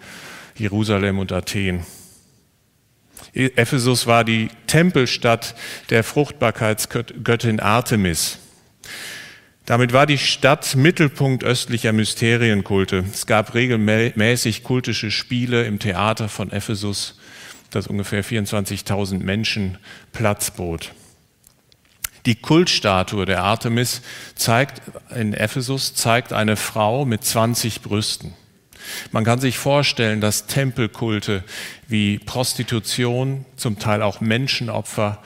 Jerusalem 0.56 1.20
und 1.20 1.32
Athen. 1.32 1.86
Ephesus 3.34 4.08
war 4.08 4.24
die 4.24 4.50
Tempelstadt 4.68 5.56
der 5.90 6.04
Fruchtbarkeitsgöttin 6.04 7.60
Artemis. 7.60 8.40
Damit 9.66 9.94
war 9.94 10.06
die 10.06 10.20
Stadt 10.20 10.76
Mittelpunkt 10.76 11.44
östlicher 11.44 11.92
Mysterienkulte. 11.92 13.04
Es 13.12 13.26
gab 13.26 13.56
regelmäßig 13.56 14.64
kultische 14.64 15.10
Spiele 15.10 15.66
im 15.66 15.80
Theater 15.80 16.30
von 16.30 16.52
Ephesus, 16.52 17.20
das 17.72 17.88
ungefähr 17.88 18.24
24.000 18.24 19.20
Menschen 19.24 19.80
Platz 20.14 20.52
bot. 20.52 20.94
Die 22.26 22.36
Kultstatue 22.36 23.26
der 23.26 23.44
Artemis 23.44 24.02
zeigt 24.36 24.82
in 25.16 25.34
Ephesus 25.34 25.94
zeigt 25.94 26.34
eine 26.34 26.56
Frau 26.56 27.06
mit 27.06 27.24
20 27.24 27.82
Brüsten. 27.82 28.34
Man 29.12 29.24
kann 29.24 29.40
sich 29.40 29.58
vorstellen, 29.58 30.22
dass 30.22 30.48
Tempelkulte 30.48 31.44
wie 31.88 32.20
Prostitution, 32.20 33.46
zum 33.56 33.80
Teil 33.80 34.02
auch 34.02 34.22
Menschenopfer 34.22 35.22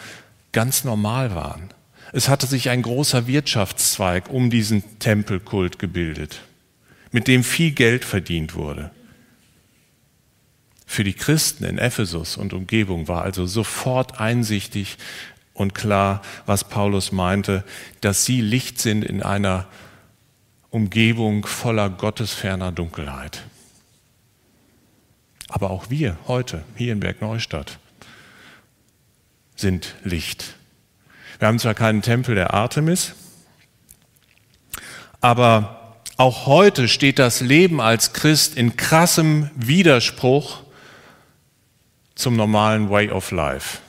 ganz 0.52 0.84
normal 0.84 1.36
waren. 1.36 1.70
Es 2.12 2.28
hatte 2.28 2.48
sich 2.48 2.70
ein 2.70 2.82
großer 2.82 3.28
Wirtschaftszweig 3.28 4.30
um 4.30 4.50
diesen 4.50 5.00
Tempelkult 5.00 5.80
gebildet, 5.80 6.42
mit 7.12 7.28
dem 7.28 7.44
viel 7.44 7.72
Geld 7.72 8.04
verdient 8.04 8.56
wurde. 8.56 8.92
Für 10.86 11.04
die 11.04 11.14
Christen 11.14 11.66
in 11.66 11.78
Ephesus 11.78 12.36
und 12.36 12.52
Umgebung 12.52 13.08
war 13.08 13.22
also 13.22 13.46
sofort 13.46 14.20
einsichtig, 14.20 14.98
und 15.60 15.76
klar, 15.76 16.22
was 16.46 16.64
Paulus 16.64 17.12
meinte, 17.12 17.66
dass 18.00 18.24
sie 18.24 18.40
Licht 18.40 18.80
sind 18.80 19.04
in 19.04 19.22
einer 19.22 19.68
Umgebung 20.70 21.46
voller 21.46 21.90
gottesferner 21.90 22.72
Dunkelheit. 22.72 23.44
Aber 25.50 25.70
auch 25.70 25.90
wir 25.90 26.18
heute 26.28 26.64
hier 26.78 26.94
in 26.94 27.02
Bergneustadt 27.02 27.78
sind 29.58 29.96
Licht. 30.06 30.56
Wir 31.40 31.50
haben 31.50 31.60
zwar 31.60 31.74
keinen 31.74 32.02
Tempel 32.02 32.36
der 32.36 32.54
Artemis, 32.54 33.16
aber 35.20 35.98
auch 36.16 36.46
heute 36.46 36.88
steht 36.88 37.20
das 37.20 37.42
Leben 37.42 37.82
als 37.82 38.14
Christ 38.14 38.56
in 38.56 38.78
krassem 38.78 39.52
Widerspruch 39.56 40.62
zum 42.16 42.38
normalen 42.38 42.90
Way 42.90 43.12
of 43.12 43.32
Life. 43.32 43.80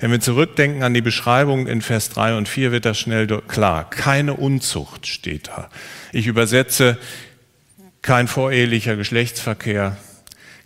Wenn 0.00 0.10
wir 0.10 0.20
zurückdenken 0.20 0.82
an 0.82 0.94
die 0.94 1.00
Beschreibung 1.00 1.66
in 1.66 1.82
Vers 1.82 2.10
3 2.10 2.36
und 2.36 2.48
4, 2.48 2.72
wird 2.72 2.84
das 2.84 2.98
schnell 2.98 3.26
klar. 3.26 3.88
Keine 3.88 4.34
Unzucht 4.34 5.06
steht 5.06 5.48
da. 5.48 5.68
Ich 6.12 6.26
übersetze 6.26 6.98
kein 8.02 8.28
vorehelicher 8.28 8.96
Geschlechtsverkehr, 8.96 9.96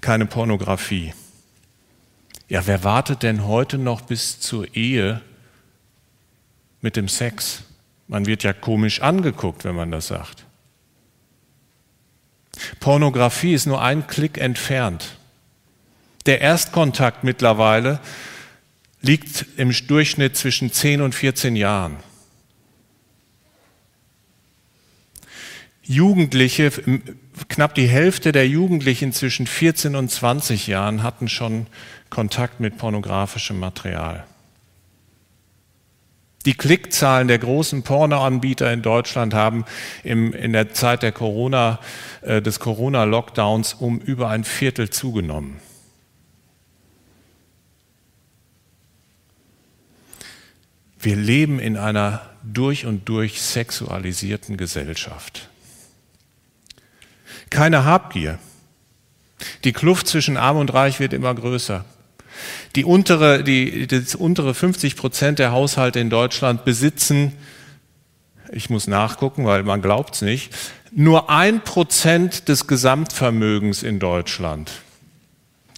keine 0.01 0.27
Pornografie. 0.27 1.13
Ja, 2.49 2.67
wer 2.67 2.85
wartet 2.85 3.23
denn 3.23 3.47
heute 3.47 3.77
noch 3.77 4.03
bis 4.03 4.41
zur 4.41 4.75
Ehe 4.75 5.21
mit 6.81 6.97
dem 6.97 7.09
Sex? 7.09 7.65
Man 8.09 8.27
wird 8.27 8.45
ja 8.45 8.53
komisch 8.53 9.03
angeguckt, 9.03 9.65
wenn 9.65 9.75
man 9.75 9.91
das 9.91 10.07
sagt. 10.07 10.45
Pornografie 12.81 13.55
ist 13.55 13.67
nur 13.67 13.83
ein 13.83 14.07
Klick 14.07 14.39
entfernt. 14.39 15.17
Der 16.27 16.41
Erstkontakt 16.41 17.25
mittlerweile 17.25 18.01
liegt 19.07 19.47
im 19.57 19.73
Durchschnitt 19.87 20.37
zwischen 20.37 20.73
10 20.73 21.01
und 21.01 21.15
14 21.15 21.57
Jahren. 21.57 21.97
Jugendliche, 25.83 26.73
knapp 27.49 27.77
die 27.77 27.87
Hälfte 27.87 28.33
der 28.33 28.49
Jugendlichen 28.49 29.13
zwischen 29.13 29.47
14 29.47 29.95
und 29.95 30.11
20 30.11 30.67
Jahren 30.67 31.05
hatten 31.05 31.29
schon 31.29 31.69
Kontakt 32.11 32.59
mit 32.59 32.77
pornografischem 32.77 33.59
Material. 33.59 34.27
Die 36.45 36.55
Klickzahlen 36.55 37.29
der 37.29 37.39
großen 37.39 37.83
Pornoanbieter 37.83 38.73
in 38.73 38.83
Deutschland 38.83 39.35
haben 39.35 39.65
im, 40.05 40.33
in 40.33 40.53
der 40.53 40.73
Zeit 40.73 41.03
der 41.03 41.13
Corona, 41.13 41.81
äh, 42.23 42.41
des 42.41 42.61
Corona-Lockdowns 42.61 43.75
um 43.75 43.99
über 43.99 44.29
ein 44.29 44.45
Viertel 44.45 44.91
zugenommen. 44.91 45.61
Wir 51.07 51.15
leben 51.15 51.61
in 51.61 51.77
einer 51.77 52.21
durch 52.43 52.85
und 52.85 53.09
durch 53.09 53.41
sexualisierten 53.41 54.57
Gesellschaft. 54.57 55.49
Keine 57.49 57.85
Habgier. 57.85 58.41
Die 59.63 59.73
Kluft 59.73 60.09
zwischen 60.09 60.37
Arm 60.37 60.57
und 60.57 60.75
Reich 60.75 60.99
wird 60.99 61.13
immer 61.13 61.33
größer. 61.33 61.85
Die 62.75 62.85
untere, 62.85 63.45
die, 63.45 63.87
das 63.87 64.17
untere 64.17 64.53
50 64.53 64.97
Prozent 64.97 65.39
der 65.39 65.53
Haushalte 65.53 66.01
in 66.01 66.11
Deutschland 66.11 66.65
besitzen, 66.65 67.35
ich 68.51 68.69
muss 68.69 68.89
nachgucken, 68.89 69.45
weil 69.45 69.63
man 69.63 69.83
glaubt 69.83 70.17
es 70.17 70.23
nicht, 70.23 70.57
nur 70.91 71.31
ein 71.31 71.63
Prozent 71.63 72.49
des 72.49 72.67
Gesamtvermögens 72.67 73.85
in 73.85 74.01
Deutschland. 74.01 74.73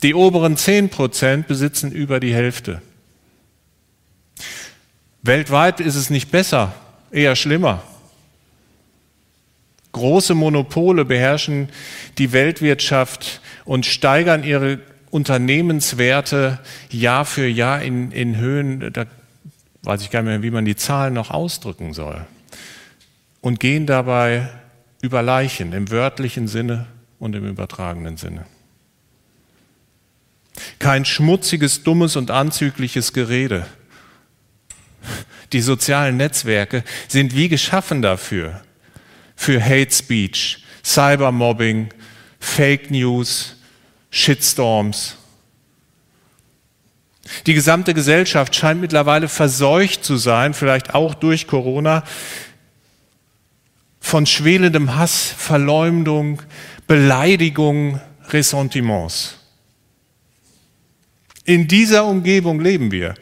Die 0.03 0.15
oberen 0.15 0.57
10 0.57 0.89
Prozent 0.89 1.49
besitzen 1.49 1.93
über 1.93 2.19
die 2.19 2.33
Hälfte. 2.33 2.81
Weltweit 5.23 5.81
ist 5.81 5.97
es 5.97 6.11
nicht 6.11 6.31
besser, 6.31 6.75
eher 7.11 7.37
schlimmer. 7.37 7.83
Große 9.93 10.35
Monopole 10.35 11.05
beherrschen 11.05 11.71
die 12.19 12.33
Weltwirtschaft 12.33 13.41
und 13.65 13.87
steigern 13.87 14.45
ihre 14.45 14.81
Unternehmenswerte 15.11 16.59
Jahr 16.91 17.25
für 17.25 17.47
Jahr 17.47 17.83
in, 17.83 18.13
in 18.13 18.37
Höhen, 18.37 18.93
da 18.93 19.07
weiß 19.83 20.03
ich 20.03 20.11
gar 20.11 20.23
nicht 20.23 20.29
mehr, 20.29 20.43
wie 20.43 20.51
man 20.51 20.65
die 20.65 20.77
Zahlen 20.77 21.15
noch 21.15 21.31
ausdrücken 21.31 21.95
soll, 21.95 22.27
und 23.41 23.59
gehen 23.61 23.87
dabei 23.87 24.51
über 25.01 25.23
Leichen 25.23 25.73
im 25.73 25.91
wörtlichen 25.91 26.49
Sinne 26.49 26.87
und 27.19 27.35
im 27.35 27.47
übertragenen 27.47 28.17
Sinne. 28.17 28.45
Kein 30.79 31.05
schmutziges, 31.05 31.83
dummes 31.83 32.17
und 32.17 32.31
anzügliches 32.31 33.13
Gerede. 33.13 33.67
Die 35.53 35.61
sozialen 35.61 36.17
Netzwerke 36.17 36.85
sind 37.09 37.35
wie 37.35 37.49
geschaffen 37.49 38.03
dafür, 38.03 38.61
für 39.35 39.63
Hate 39.63 39.93
Speech, 39.93 40.65
Cybermobbing, 40.85 41.89
Fake 42.39 42.91
News, 42.91 43.57
Shitstorms. 44.11 45.17
Die 47.47 47.55
gesamte 47.55 47.95
Gesellschaft 47.95 48.55
scheint 48.55 48.81
mittlerweile 48.81 49.29
verseucht 49.29 50.05
zu 50.05 50.17
sein, 50.17 50.55
vielleicht 50.55 50.95
auch 50.95 51.15
durch 51.15 51.47
Corona, 51.47 52.05
von 54.01 54.27
schwelendem 54.27 54.97
Hass, 54.97 55.35
Verleumdung, 55.37 56.43
Beleidigung, 56.87 58.01
Ressentiments. 58.31 59.37
In 61.45 61.69
dieser 61.69 62.05
Umgebung 62.05 62.61
leben 62.61 62.91
wir 62.91 63.15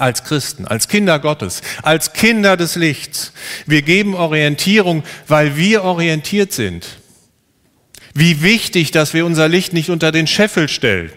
als 0.00 0.24
Christen, 0.24 0.66
als 0.66 0.88
Kinder 0.88 1.18
Gottes, 1.18 1.62
als 1.82 2.12
Kinder 2.12 2.56
des 2.56 2.76
Lichts. 2.76 3.32
Wir 3.66 3.82
geben 3.82 4.14
Orientierung, 4.14 5.02
weil 5.28 5.56
wir 5.56 5.84
orientiert 5.84 6.52
sind. 6.52 6.86
Wie 8.14 8.42
wichtig, 8.42 8.92
dass 8.92 9.12
wir 9.14 9.26
unser 9.26 9.48
Licht 9.48 9.72
nicht 9.72 9.90
unter 9.90 10.12
den 10.12 10.26
Scheffel 10.26 10.68
stellen. 10.68 11.10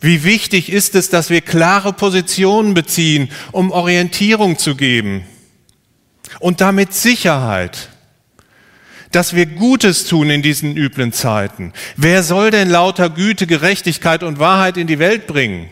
Wie 0.00 0.24
wichtig 0.24 0.70
ist 0.70 0.94
es, 0.94 1.10
dass 1.10 1.28
wir 1.28 1.40
klare 1.40 1.92
Positionen 1.92 2.74
beziehen, 2.74 3.30
um 3.52 3.70
Orientierung 3.70 4.56
zu 4.56 4.74
geben. 4.74 5.24
Und 6.38 6.60
damit 6.60 6.94
Sicherheit, 6.94 7.90
dass 9.12 9.34
wir 9.34 9.46
Gutes 9.46 10.06
tun 10.06 10.30
in 10.30 10.42
diesen 10.42 10.76
üblen 10.76 11.12
Zeiten. 11.12 11.72
Wer 11.96 12.22
soll 12.22 12.50
denn 12.50 12.70
lauter 12.70 13.10
Güte, 13.10 13.46
Gerechtigkeit 13.46 14.22
und 14.22 14.38
Wahrheit 14.38 14.76
in 14.76 14.86
die 14.86 15.00
Welt 15.00 15.26
bringen? 15.26 15.68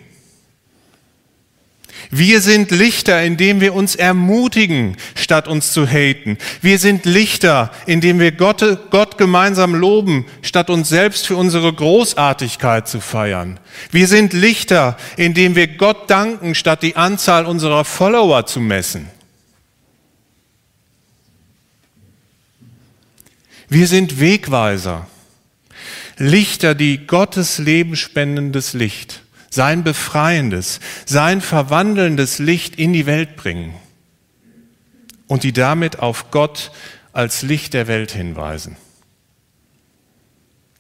Wir 2.10 2.40
sind 2.40 2.70
Lichter, 2.70 3.22
indem 3.22 3.60
wir 3.60 3.74
uns 3.74 3.94
ermutigen, 3.94 4.96
statt 5.14 5.46
uns 5.46 5.72
zu 5.72 5.86
haten. 5.86 6.38
Wir 6.62 6.78
sind 6.78 7.04
Lichter, 7.04 7.70
indem 7.86 8.18
wir 8.18 8.32
Gott, 8.32 8.64
Gott, 8.90 9.18
gemeinsam 9.18 9.74
loben, 9.74 10.24
statt 10.40 10.70
uns 10.70 10.88
selbst 10.88 11.26
für 11.26 11.36
unsere 11.36 11.70
Großartigkeit 11.70 12.88
zu 12.88 13.00
feiern. 13.00 13.60
Wir 13.90 14.08
sind 14.08 14.32
Lichter, 14.32 14.96
indem 15.18 15.54
wir 15.54 15.66
Gott 15.66 16.08
danken, 16.08 16.54
statt 16.54 16.82
die 16.82 16.96
Anzahl 16.96 17.44
unserer 17.44 17.84
Follower 17.84 18.46
zu 18.46 18.60
messen. 18.60 19.08
Wir 23.68 23.86
sind 23.86 24.18
Wegweiser, 24.18 25.06
Lichter, 26.16 26.74
die 26.74 27.06
Gottes 27.06 27.58
Leben 27.58 27.96
spendendes 27.96 28.72
Licht 28.72 29.20
sein 29.50 29.84
befreiendes, 29.84 30.80
sein 31.06 31.40
verwandelndes 31.40 32.38
Licht 32.38 32.76
in 32.76 32.92
die 32.92 33.06
Welt 33.06 33.36
bringen 33.36 33.74
und 35.26 35.42
die 35.42 35.52
damit 35.52 35.98
auf 36.00 36.30
Gott 36.30 36.72
als 37.12 37.42
Licht 37.42 37.74
der 37.74 37.86
Welt 37.86 38.12
hinweisen. 38.12 38.76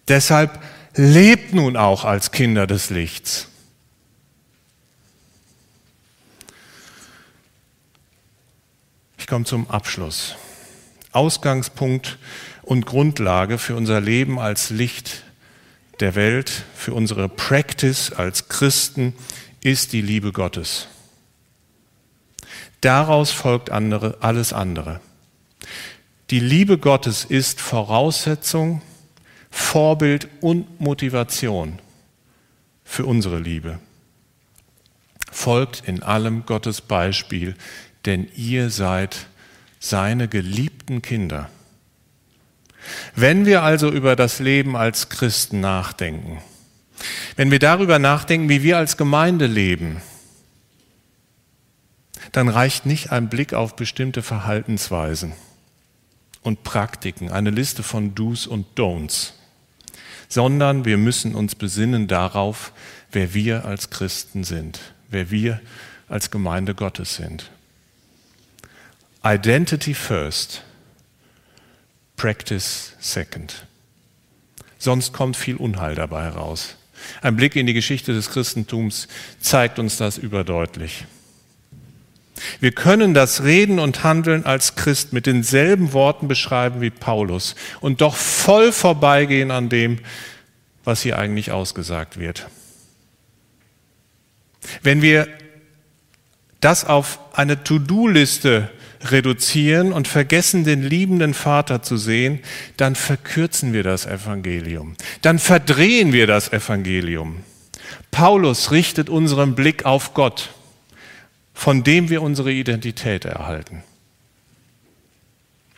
Deshalb 0.08 0.62
lebt 0.94 1.54
nun 1.54 1.76
auch 1.76 2.04
als 2.04 2.32
Kinder 2.32 2.66
des 2.66 2.90
Lichts. 2.90 3.48
Ich 9.18 9.26
komme 9.26 9.44
zum 9.44 9.68
Abschluss. 9.70 10.36
Ausgangspunkt 11.12 12.18
und 12.62 12.86
Grundlage 12.86 13.58
für 13.58 13.76
unser 13.76 14.00
Leben 14.00 14.38
als 14.38 14.70
Licht 14.70 15.24
der 16.00 16.14
Welt, 16.14 16.64
für 16.74 16.94
unsere 16.94 17.28
Practice 17.28 18.12
als 18.12 18.48
Christen 18.48 19.14
ist 19.62 19.92
die 19.92 20.02
Liebe 20.02 20.32
Gottes. 20.32 20.88
Daraus 22.80 23.30
folgt 23.30 23.70
andere, 23.70 24.18
alles 24.20 24.52
andere. 24.52 25.00
Die 26.30 26.40
Liebe 26.40 26.78
Gottes 26.78 27.24
ist 27.24 27.60
Voraussetzung, 27.60 28.82
Vorbild 29.50 30.28
und 30.40 30.80
Motivation 30.80 31.78
für 32.84 33.06
unsere 33.06 33.38
Liebe. 33.38 33.80
Folgt 35.30 35.82
in 35.86 36.02
allem 36.02 36.46
Gottes 36.46 36.80
Beispiel, 36.80 37.56
denn 38.04 38.28
ihr 38.36 38.70
seid 38.70 39.26
seine 39.80 40.28
geliebten 40.28 41.02
Kinder. 41.02 41.50
Wenn 43.14 43.46
wir 43.46 43.62
also 43.62 43.90
über 43.90 44.16
das 44.16 44.38
Leben 44.38 44.76
als 44.76 45.08
Christen 45.08 45.60
nachdenken, 45.60 46.42
wenn 47.36 47.50
wir 47.50 47.58
darüber 47.58 47.98
nachdenken, 47.98 48.48
wie 48.48 48.62
wir 48.62 48.78
als 48.78 48.96
Gemeinde 48.96 49.46
leben, 49.46 50.02
dann 52.32 52.48
reicht 52.48 52.86
nicht 52.86 53.10
ein 53.12 53.28
Blick 53.28 53.54
auf 53.54 53.76
bestimmte 53.76 54.22
Verhaltensweisen 54.22 55.32
und 56.42 56.62
Praktiken, 56.62 57.30
eine 57.30 57.50
Liste 57.50 57.82
von 57.82 58.14
Do's 58.14 58.46
und 58.46 58.66
Don'ts, 58.78 59.32
sondern 60.28 60.84
wir 60.84 60.98
müssen 60.98 61.34
uns 61.34 61.54
besinnen 61.54 62.06
darauf, 62.06 62.72
wer 63.12 63.34
wir 63.34 63.64
als 63.64 63.90
Christen 63.90 64.44
sind, 64.44 64.80
wer 65.08 65.30
wir 65.30 65.60
als 66.08 66.30
Gemeinde 66.30 66.74
Gottes 66.74 67.16
sind. 67.16 67.50
Identity 69.24 69.94
first 69.94 70.62
Practice 72.18 72.92
second. 73.00 73.66
Sonst 74.78 75.14
kommt 75.14 75.36
viel 75.36 75.56
Unheil 75.56 75.94
dabei 75.94 76.28
raus. 76.28 76.76
Ein 77.22 77.36
Blick 77.36 77.56
in 77.56 77.66
die 77.66 77.74
Geschichte 77.74 78.12
des 78.12 78.30
Christentums 78.30 79.08
zeigt 79.40 79.78
uns 79.78 79.96
das 79.96 80.18
überdeutlich. 80.18 81.06
Wir 82.60 82.72
können 82.72 83.14
das 83.14 83.44
Reden 83.44 83.78
und 83.78 84.04
Handeln 84.04 84.44
als 84.44 84.74
Christ 84.74 85.12
mit 85.12 85.26
denselben 85.26 85.92
Worten 85.92 86.28
beschreiben 86.28 86.80
wie 86.80 86.90
Paulus 86.90 87.54
und 87.80 88.00
doch 88.00 88.14
voll 88.14 88.72
vorbeigehen 88.72 89.50
an 89.50 89.68
dem, 89.68 89.98
was 90.84 91.02
hier 91.02 91.18
eigentlich 91.18 91.50
ausgesagt 91.50 92.18
wird. 92.18 92.48
Wenn 94.82 95.02
wir 95.02 95.28
das 96.60 96.84
auf 96.84 97.18
eine 97.32 97.62
To-Do-Liste 97.62 98.70
reduzieren 99.04 99.92
und 99.92 100.08
vergessen, 100.08 100.64
den 100.64 100.82
liebenden 100.82 101.34
Vater 101.34 101.82
zu 101.82 101.96
sehen, 101.96 102.40
dann 102.76 102.94
verkürzen 102.94 103.72
wir 103.72 103.82
das 103.82 104.06
Evangelium. 104.06 104.96
Dann 105.22 105.38
verdrehen 105.38 106.12
wir 106.12 106.26
das 106.26 106.52
Evangelium. 106.52 107.44
Paulus 108.10 108.70
richtet 108.70 109.08
unseren 109.08 109.54
Blick 109.54 109.84
auf 109.84 110.14
Gott, 110.14 110.50
von 111.54 111.84
dem 111.84 112.10
wir 112.10 112.22
unsere 112.22 112.52
Identität 112.52 113.24
erhalten. 113.24 113.82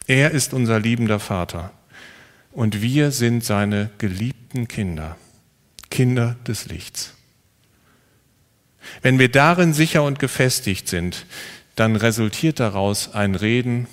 Er 0.06 0.32
ist 0.32 0.54
unser 0.54 0.80
liebender 0.80 1.20
Vater 1.20 1.72
und 2.52 2.82
wir 2.82 3.10
sind 3.10 3.44
seine 3.44 3.90
geliebten 3.98 4.66
Kinder, 4.66 5.16
Kinder 5.90 6.36
des 6.46 6.66
Lichts. 6.66 7.14
Wenn 9.02 9.18
wir 9.18 9.30
darin 9.30 9.72
sicher 9.72 10.02
und 10.02 10.18
gefestigt 10.18 10.88
sind, 10.88 11.26
dann 11.76 11.96
resultiert 11.96 12.60
daraus 12.60 13.14
ein 13.14 13.34
Reden, 13.34 13.86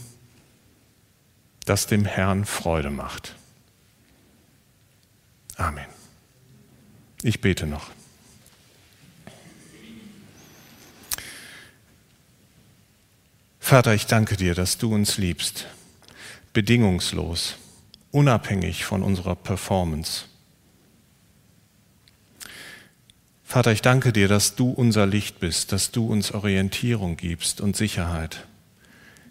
das 1.65 1.87
dem 1.87 2.05
Herrn 2.05 2.45
Freude 2.45 2.89
macht. 2.89 3.35
Amen. 5.57 5.85
Ich 7.23 7.41
bete 7.41 7.65
noch. 7.65 7.89
Vater, 13.59 13.93
ich 13.93 14.05
danke 14.05 14.37
dir, 14.37 14.55
dass 14.55 14.77
du 14.77 14.93
uns 14.93 15.17
liebst, 15.17 15.67
bedingungslos, 16.53 17.55
unabhängig 18.11 18.85
von 18.85 19.03
unserer 19.03 19.35
Performance. 19.35 20.25
Vater, 23.49 23.71
ich 23.71 23.81
danke 23.81 24.11
dir, 24.11 24.27
dass 24.27 24.55
du 24.55 24.71
unser 24.71 25.05
Licht 25.05 25.39
bist, 25.39 25.71
dass 25.71 25.91
du 25.91 26.05
uns 26.05 26.33
Orientierung 26.33 27.15
gibst 27.15 27.61
und 27.61 27.77
Sicherheit 27.77 28.45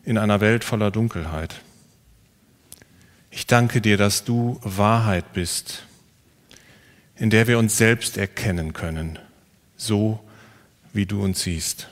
in 0.06 0.16
einer 0.16 0.40
Welt 0.40 0.64
voller 0.64 0.90
Dunkelheit. 0.90 1.60
Ich 3.30 3.46
danke 3.46 3.82
dir, 3.82 3.98
dass 3.98 4.24
du 4.24 4.58
Wahrheit 4.62 5.34
bist, 5.34 5.82
in 7.16 7.28
der 7.28 7.46
wir 7.46 7.58
uns 7.58 7.76
selbst 7.76 8.16
erkennen 8.16 8.72
können, 8.72 9.18
so 9.76 10.18
wie 10.94 11.04
du 11.04 11.22
uns 11.22 11.42
siehst. 11.42 11.90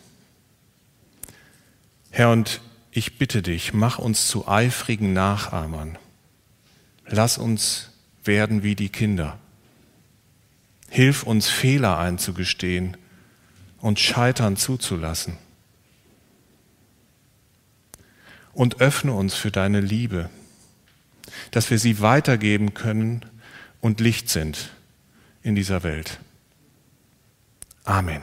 Herr, 2.11 2.31
und 2.31 2.63
ich 2.91 3.19
bitte 3.19 3.43
dich, 3.43 3.75
mach 3.75 3.99
uns 3.99 4.29
zu 4.29 4.49
eifrigen 4.49 5.13
Nachahmern. 5.13 5.99
Lass 7.07 7.37
uns 7.37 7.91
werden 8.25 8.63
wie 8.63 8.77
die 8.77 8.89
Kinder 8.89 9.39
Hilf 10.95 11.25
uns, 11.25 11.49
Fehler 11.49 11.99
einzugestehen 11.99 12.97
und 13.81 13.99
Scheitern 13.99 14.57
zuzulassen. 14.57 15.39
Und 18.53 18.81
öffne 18.81 19.13
uns 19.13 19.35
für 19.35 19.51
deine 19.51 19.81
Liebe, 19.81 20.31
dass 21.51 21.69
wir 21.69 21.81
sie 21.81 22.01
weitergeben 22.01 22.75
können 22.75 23.27
und 23.81 23.99
Licht 23.99 24.31
sind 24.31 24.71
in 25.43 25.57
dieser 25.57 25.83
Welt. 25.83 26.21
Amen. 27.83 28.23